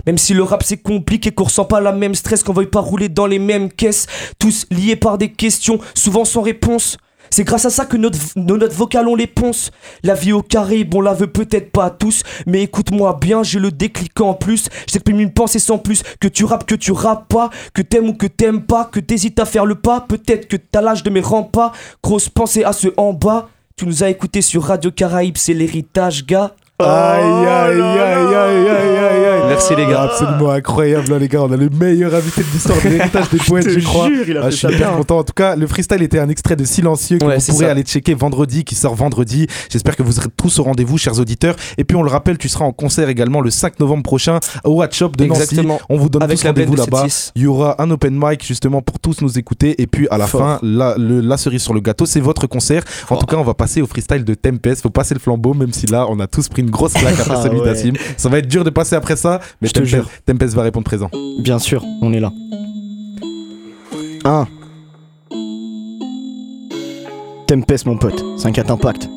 [0.07, 2.81] Même si le rap c'est compliqué, qu'on ressent pas la même stress, qu'on veuille pas
[2.81, 4.07] rouler dans les mêmes caisses,
[4.39, 6.97] tous liés par des questions, souvent sans réponse.
[7.31, 9.71] C'est grâce à ça que notre, nos notes vocales ont les ponces.
[10.03, 13.71] La vie au carré, bon la veut peut-être pas tous, mais écoute-moi bien, j'ai le
[13.71, 14.69] déclic en plus.
[14.89, 18.15] J'exprime une pensée sans plus, que tu rappes, que tu rappes pas, que t'aimes ou
[18.15, 21.23] que t'aimes pas, que t'hésites à faire le pas, peut-être que t'as l'âge de mes
[21.53, 21.73] pas.
[22.03, 23.49] Grosse pensée à ceux en bas.
[23.77, 26.55] Tu nous as écouté sur Radio Caraïbes, c'est l'héritage, gars.
[26.79, 29.30] Aïe, aïe, aïe, aïe, aïe, aïe.
[29.51, 30.03] Merci, les gars.
[30.03, 31.43] Absolument incroyable, hein, les gars.
[31.43, 34.09] On a le meilleur invité de l'histoire de l'héritage des poètes, te je crois.
[34.09, 34.97] jure, il a Ah, fait je suis ça hyper bien.
[34.99, 35.19] content.
[35.19, 37.67] En tout cas, le freestyle était un extrait de Silencieux que Ouais, vous c'est pourrez
[37.67, 37.71] ça.
[37.73, 39.47] aller checker vendredi, qui sort vendredi.
[39.71, 41.57] J'espère que vous serez tous au rendez-vous, chers auditeurs.
[41.79, 44.75] Et puis, on le rappelle, tu seras en concert également le 5 novembre prochain au
[44.75, 45.75] Watch Shop de Exactement.
[45.75, 45.85] Nancy.
[45.89, 47.07] On vous donne Avec tous rendez-vous là-bas.
[47.07, 47.33] 7-6.
[47.35, 49.81] Il y aura un open mic justement pour tous nous écouter.
[49.83, 50.41] Et puis, à la Fort.
[50.41, 52.83] fin, la, le- la cerise sur le gâteau, c'est votre concert.
[53.11, 54.83] En tout cas, on va passer au freestyle de Tempest.
[54.83, 57.35] Faut passer le flambeau, même si là, on a tous pris une grosse claque après
[57.39, 57.65] Ah celui ouais.
[57.67, 57.93] d'Assim.
[58.17, 60.09] Ça va être dur de passer après ça, mais Je te jure.
[60.27, 61.11] Tempest va répondre présent.
[61.41, 62.33] Bien sûr, on est là.
[64.25, 64.47] 1.
[67.47, 69.09] Tempest, mon pote, 5-4 impact.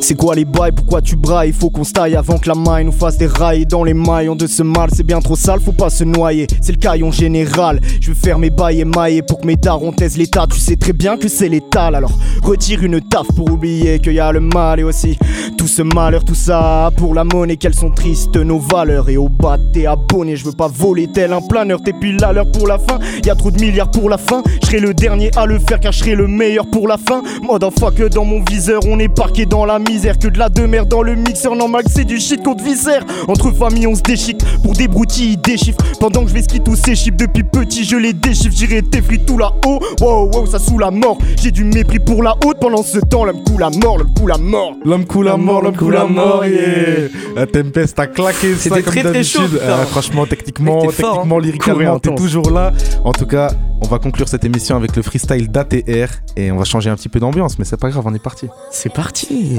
[0.00, 1.52] C'est quoi les bails, pourquoi tu brailles?
[1.52, 3.66] Faut qu'on se taille avant que la maille nous fasse des rails.
[3.66, 6.72] Dans les maillons de ce mal C'est bien trop sale, faut pas se noyer, c'est
[6.72, 7.80] le caillon général.
[8.00, 10.46] Je veux faire mes bails émaillés pour que mes darons taisent l'état.
[10.50, 14.20] Tu sais très bien que c'est létal, alors retire une taf pour oublier qu'il y
[14.20, 15.18] a le mal Et aussi
[15.58, 16.90] tout ce malheur, tout ça.
[16.96, 19.08] Pour la monnaie Qu'elles sont tristes nos valeurs?
[19.08, 21.82] Et au bas t'es abonné, je veux pas voler tel un planeur.
[21.82, 24.42] T'es puis là l'heure pour la fin, y a trop de milliards pour la fin.
[24.62, 27.22] Je serai le dernier à le faire car je serai le meilleur pour la fin.
[27.42, 31.02] Motherfucker dans mon viseur, on est parqué dans la misère Que de la demeure dans
[31.02, 34.88] le mixeur, normal c'est du shit contre viscère Entre familles on se déchique, pour des
[34.88, 35.82] broutilles ils déchiffrent.
[35.98, 38.54] Pendant que je vais ski tous ces chiffres depuis petit je les déchiffre.
[38.54, 41.18] J'irai tes frites tout là-haut, wow wow ça sous la mort.
[41.40, 42.58] J'ai du mépris pour la haute.
[42.60, 44.72] Pendant ce temps l'homme coule la mort, l'homme coule la mort.
[44.84, 47.08] L'homme coule la mort, l'homme coule la mort, yeah.
[47.36, 49.42] La Tempest a claqué ça C'était comme très, très chaud.
[49.62, 51.58] Ah, franchement, techniquement, techniquement, hein.
[51.58, 52.72] Courant t'es toujours là.
[53.04, 56.64] En tout cas, on va conclure cette émission avec le freestyle d'ATR et on va
[56.64, 58.46] changer un petit peu d'ambiance, mais c'est pas grave, on est parti.
[58.70, 59.58] C'est parti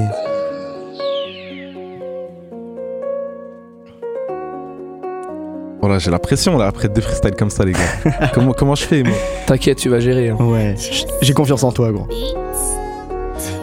[5.80, 8.28] Voilà, j'ai la pression là après deux freestyles comme ça, les gars.
[8.34, 9.14] comment, comment je fais, moi?
[9.46, 10.28] T'inquiète, tu vas gérer.
[10.28, 10.36] hein.
[10.38, 10.74] Ouais,
[11.22, 12.06] j'ai confiance en toi gros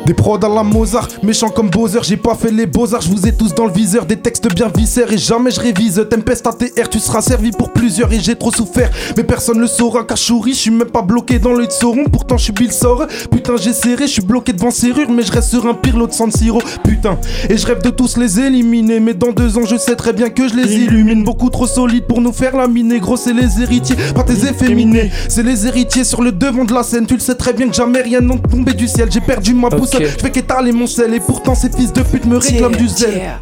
[0.07, 3.27] Des prods à la Mozart, méchant comme Bowser, j'ai pas fait les beaux-arts, je vous
[3.27, 6.01] ai tous dans le viseur, des textes bien viscères et jamais je révise.
[6.09, 10.05] Tempest ATR, tu seras servi pour plusieurs et j'ai trop souffert, mais personne le saura
[10.05, 12.71] car chouri, je suis même pas bloqué dans l'œil de Sauron, pourtant je suis Bill
[12.71, 13.05] Sor.
[13.29, 16.07] Putain, j'ai serré, je suis bloqué devant serrure, mais je reste sur un pire lot
[16.07, 16.61] de San Siro.
[16.85, 20.13] Putain, et je rêve de tous les éliminer, mais dans deux ans je sais très
[20.13, 21.25] bien que je les illumine.
[21.25, 25.43] Beaucoup trop solides pour nous faire laminer, gros, c'est les héritiers, pas tes efféminés, c'est
[25.43, 27.05] les héritiers sur le devant de la scène.
[27.05, 29.67] Tu le sais très bien que jamais rien n'est tombé du ciel, j'ai perdu ma
[29.67, 29.96] boussole.
[29.99, 33.39] Je fais qu'étaler mon sel et pourtant ces fils de pute me réclament du zèle.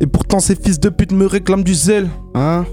[0.00, 2.08] Et pourtant ces fils de pute me réclament du zèle.
[2.34, 2.64] Hein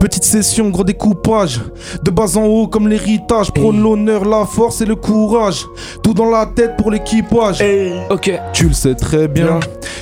[0.00, 1.60] Petite session, gros découpage.
[2.04, 3.50] De bas en haut comme l'héritage.
[3.50, 5.66] Prône l'honneur, la force et le courage.
[6.02, 7.64] Tout dans la tête pour l'équipage.
[8.10, 8.30] Ok.
[8.52, 9.58] Tu le sais très bien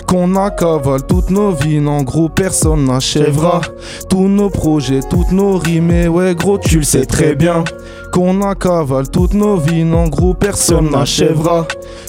[0.07, 1.81] qu'on a cavale toutes nos vies.
[1.87, 3.63] En gros, personne n'achèvera
[4.11, 5.91] tous nos projets, toutes nos rimes.
[5.91, 7.65] Et ouais, gros, tu le sais très bien
[8.13, 9.85] qu'on a cavale toutes nos vies.
[9.93, 11.67] En gros, personne n'achèvera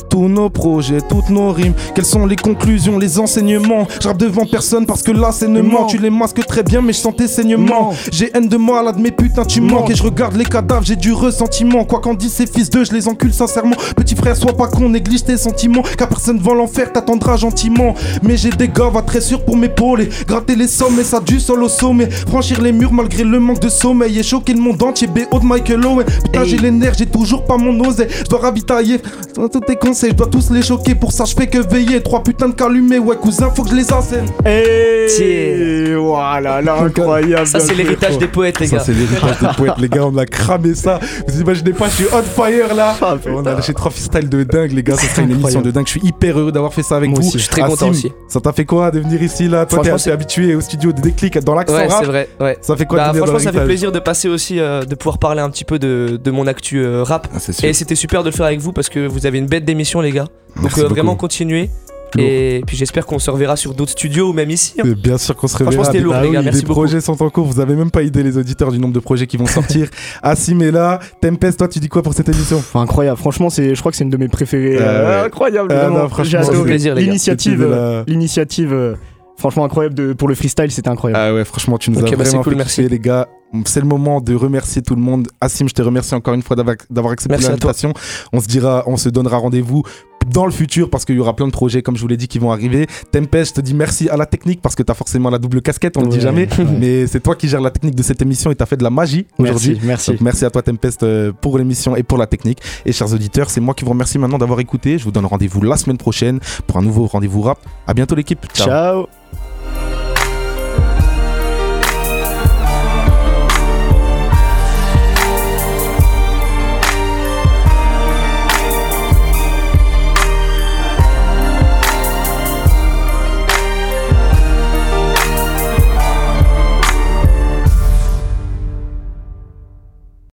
[0.10, 1.74] tous nos projets, toutes nos rimes.
[1.93, 3.88] Quelles sont les conclusions, les enseignements?
[4.02, 5.86] Je rappe devant personne parce que là, c'est ne ment.
[5.86, 7.93] Tu les masques très bien, mais je sens tes saignements.
[8.12, 9.89] J'ai haine de malade, mais putain, tu manques.
[9.89, 11.86] Et je regarde les cadavres, j'ai du ressentiment.
[11.86, 13.76] Quoi qu'en disent ces fils d'eux, je les encule sincèrement.
[13.96, 15.84] Petit frère, sois pas con, néglige tes sentiments.
[15.98, 17.96] Car personne va l'enfer, t'attendra gentiment.
[18.24, 20.10] Mais j'ai des gars, va très sûr pour m'épauler.
[20.28, 22.10] Gratter les sommets, ça du sol au sommet.
[22.10, 24.20] Franchir les murs malgré le manque de sommeil.
[24.20, 26.06] Et choquer le monde entier, BO de Michael ouais.
[26.24, 28.08] Putain, j'ai les nerfs, j'ai toujours pas mon osé.
[28.10, 29.00] Je dois ravitailler
[29.36, 30.96] tous tes conseils, je dois tous les choquer.
[30.96, 32.02] Pour ça, je fais que veiller.
[32.02, 34.26] Trois putains de calumés, ouais, cousin, faut que je les enseigne.
[34.46, 37.48] Et voilà, là, incroyable.
[37.48, 38.80] Ça, c'est l'héritage des poètes, les gars.
[38.80, 40.06] Ça, c'est l'héritage des poètes, les gars.
[40.06, 41.00] On a cramé ça.
[41.28, 42.96] Vous imaginez pas, je suis on fire là.
[43.02, 44.96] Ah, on a lâché trois freestyles de dingue, les gars.
[44.96, 45.86] Ça serait une émission de dingue.
[45.86, 47.28] Je suis hyper heureux d'avoir fait ça avec Moi vous.
[47.28, 48.12] aussi, je suis très content aussi.
[48.28, 49.66] Ça t'a fait quoi de venir ici là?
[49.66, 52.30] Toi, t'es habitué au studio de déclic dans l'accent Ouais, c'est vrai.
[52.39, 52.58] Ouais.
[52.62, 54.84] Ça fait quoi Bah, de venir Franchement, dans ça fait plaisir de passer aussi, euh,
[54.84, 57.28] de pouvoir parler un petit peu de, de mon actu euh, rap.
[57.34, 57.38] Ah.
[57.63, 60.01] Et c'était super de le faire avec vous parce que vous avez une bête d'émission,
[60.01, 60.28] les gars.
[60.55, 61.69] Donc Merci euh, vraiment continuez.
[62.17, 64.76] Et puis j'espère qu'on se reverra sur d'autres studios ou même ici.
[64.80, 64.84] hein.
[64.88, 65.86] Euh, Bien sûr qu'on se Franchement, reverra.
[65.91, 66.41] c'était lourd, Bah les gars.
[66.41, 66.80] Merci les beaucoup.
[66.80, 67.45] projets sont en cours.
[67.45, 69.89] Vous avez même pas idée, les auditeurs, du nombre de projets qui vont sortir.
[70.23, 70.99] Assim est là.
[71.19, 72.57] Tempest, toi, tu dis quoi pour cette émission?
[72.59, 74.78] Enfin, incroyable, franchement, c'est, je crois que c'est une de mes préférées.
[74.80, 76.78] Ah euh, incroyable, Ah franchement, J'ai adoré.
[77.01, 78.95] L'initiative, C'était de la- euh, l'initiative, euh,
[79.38, 81.22] franchement incroyable de, pour le freestyle, c'était incroyable.
[81.24, 82.76] Ah ouais, franchement, tu nous as bah, c'est vraiment cool, fait merci.
[82.82, 83.28] kiffer, les gars.
[83.66, 85.28] C'est le moment de remercier tout le monde.
[85.40, 87.94] Assim, je te remercie encore une fois d'avoir accepté Merci l'invitation.
[88.34, 89.84] On se dira, on se donnera rendez-vous
[90.32, 92.28] dans le futur parce qu'il y aura plein de projets, comme je vous l'ai dit,
[92.28, 92.88] qui vont arriver.
[93.12, 95.62] Tempest, je te dis merci à la technique parce que tu as forcément la double
[95.62, 96.48] casquette, on le dit jamais.
[96.58, 96.66] ouais.
[96.80, 98.84] Mais c'est toi qui gères la technique de cette émission et tu as fait de
[98.84, 99.82] la magie Merci, aujourd'hui.
[99.86, 100.12] merci.
[100.12, 102.60] Donc, merci à toi, Tempest, euh, pour l'émission et pour la technique.
[102.86, 104.98] Et chers auditeurs, c'est moi qui vous remercie maintenant d'avoir écouté.
[104.98, 107.60] Je vous donne rendez-vous la semaine prochaine pour un nouveau rendez-vous rap.
[107.88, 108.46] À bientôt, l'équipe.
[108.54, 109.06] Ciao.